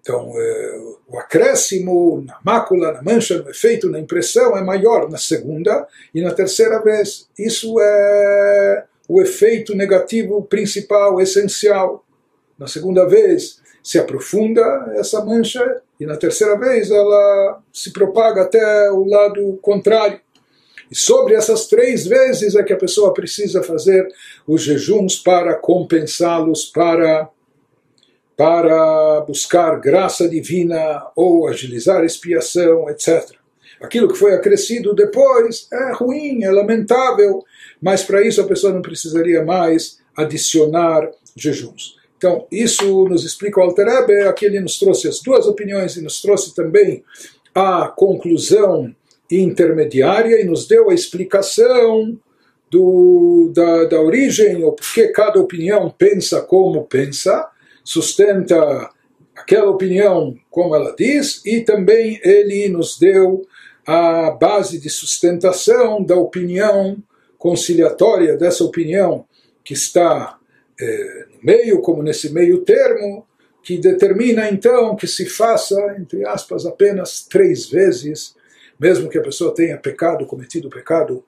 Então, 0.00 0.32
é, 0.36 0.80
o 1.08 1.18
acréscimo 1.18 2.22
na 2.26 2.38
mácula, 2.44 2.92
na 2.92 3.02
mancha, 3.02 3.38
no 3.38 3.50
efeito, 3.50 3.88
na 3.88 3.98
impressão 3.98 4.56
é 4.56 4.62
maior 4.62 5.08
na 5.10 5.18
segunda 5.18 5.86
e 6.14 6.20
na 6.20 6.32
terceira 6.32 6.82
vez. 6.82 7.28
Isso 7.38 7.80
é 7.80 8.84
o 9.08 9.20
efeito 9.20 9.74
negativo 9.74 10.42
principal, 10.42 11.20
essencial. 11.20 12.04
Na 12.58 12.66
segunda 12.66 13.06
vez 13.06 13.60
se 13.82 13.98
aprofunda 13.98 14.92
essa 14.96 15.24
mancha 15.24 15.82
e 15.98 16.06
na 16.06 16.16
terceira 16.16 16.58
vez 16.58 16.90
ela 16.90 17.62
se 17.72 17.92
propaga 17.92 18.42
até 18.42 18.90
o 18.90 19.04
lado 19.04 19.58
contrário. 19.62 20.20
E 20.90 20.94
sobre 20.94 21.34
essas 21.34 21.66
três 21.66 22.06
vezes 22.06 22.54
é 22.54 22.62
que 22.62 22.72
a 22.72 22.78
pessoa 22.78 23.14
precisa 23.14 23.62
fazer 23.62 24.06
os 24.46 24.62
jejuns 24.62 25.16
para 25.16 25.54
compensá-los, 25.54 26.64
para 26.66 27.28
para 28.36 29.20
buscar 29.20 29.78
graça 29.78 30.28
divina 30.28 31.06
ou 31.14 31.46
agilizar 31.46 32.04
expiação, 32.04 32.90
etc. 32.90 33.30
Aquilo 33.80 34.08
que 34.08 34.18
foi 34.18 34.34
acrescido 34.34 34.92
depois 34.92 35.68
é 35.72 35.92
ruim, 35.92 36.42
é 36.42 36.50
lamentável, 36.50 37.44
mas 37.80 38.02
para 38.02 38.26
isso 38.26 38.40
a 38.40 38.46
pessoa 38.46 38.72
não 38.72 38.82
precisaria 38.82 39.44
mais 39.44 39.98
adicionar 40.16 41.08
jejuns. 41.36 41.96
Então, 42.16 42.46
isso 42.50 43.06
nos 43.08 43.24
explica 43.24 43.60
o 43.60 43.62
Alter 43.64 43.86
Ebe, 43.86 44.22
aqui 44.22 44.46
ele 44.46 44.60
nos 44.60 44.78
trouxe 44.78 45.08
as 45.08 45.20
duas 45.20 45.46
opiniões 45.46 45.96
e 45.96 46.02
nos 46.02 46.22
trouxe 46.22 46.54
também 46.54 47.04
a 47.54 47.88
conclusão 47.88 48.94
intermediária 49.30 50.40
e 50.40 50.44
nos 50.44 50.66
deu 50.66 50.90
a 50.90 50.94
explicação 50.94 52.18
do, 52.70 53.52
da, 53.54 53.84
da 53.84 54.00
origem, 54.00 54.64
ou 54.64 54.72
porque 54.72 55.08
cada 55.08 55.40
opinião 55.40 55.90
pensa 55.96 56.42
como 56.42 56.84
pensa, 56.84 57.48
sustenta 57.84 58.90
aquela 59.36 59.70
opinião 59.70 60.34
como 60.50 60.74
ela 60.74 60.94
diz, 60.96 61.44
e 61.44 61.60
também 61.60 62.20
ele 62.24 62.68
nos 62.68 62.98
deu 62.98 63.46
a 63.86 64.30
base 64.30 64.80
de 64.80 64.88
sustentação 64.88 66.02
da 66.02 66.16
opinião 66.16 66.96
conciliatória, 67.38 68.36
dessa 68.36 68.64
opinião 68.64 69.26
que 69.62 69.74
está 69.74 70.38
é, 70.80 71.26
no 71.32 71.38
meio, 71.42 71.80
como 71.80 72.02
nesse 72.02 72.32
meio 72.32 72.64
termo, 72.64 73.26
que 73.62 73.78
determina 73.78 74.50
então 74.50 74.94
que 74.94 75.06
se 75.06 75.26
faça, 75.26 75.96
entre 75.98 76.26
aspas, 76.26 76.66
apenas 76.66 77.26
três 77.26 77.66
vezes, 77.66 78.36
mesmo 78.78 79.08
que 79.08 79.18
a 79.18 79.22
pessoa 79.22 79.54
tenha 79.54 79.78
pecado, 79.78 80.26
cometido 80.26 80.68
pecado 80.68 81.24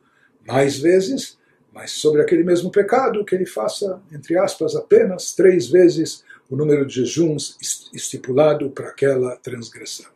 mais 0.46 0.78
vezes, 0.78 1.38
mas 1.72 1.92
sobre 1.92 2.22
aquele 2.22 2.44
mesmo 2.44 2.70
pecado 2.70 3.24
que 3.24 3.34
ele 3.34 3.46
faça, 3.46 4.00
entre 4.12 4.38
aspas, 4.38 4.74
apenas 4.74 5.34
três 5.34 5.68
vezes 5.68 6.24
o 6.48 6.56
número 6.56 6.86
de 6.86 6.94
jejuns 6.94 7.56
estipulado 7.92 8.70
para 8.70 8.88
aquela 8.88 9.36
transgressão. 9.36 10.15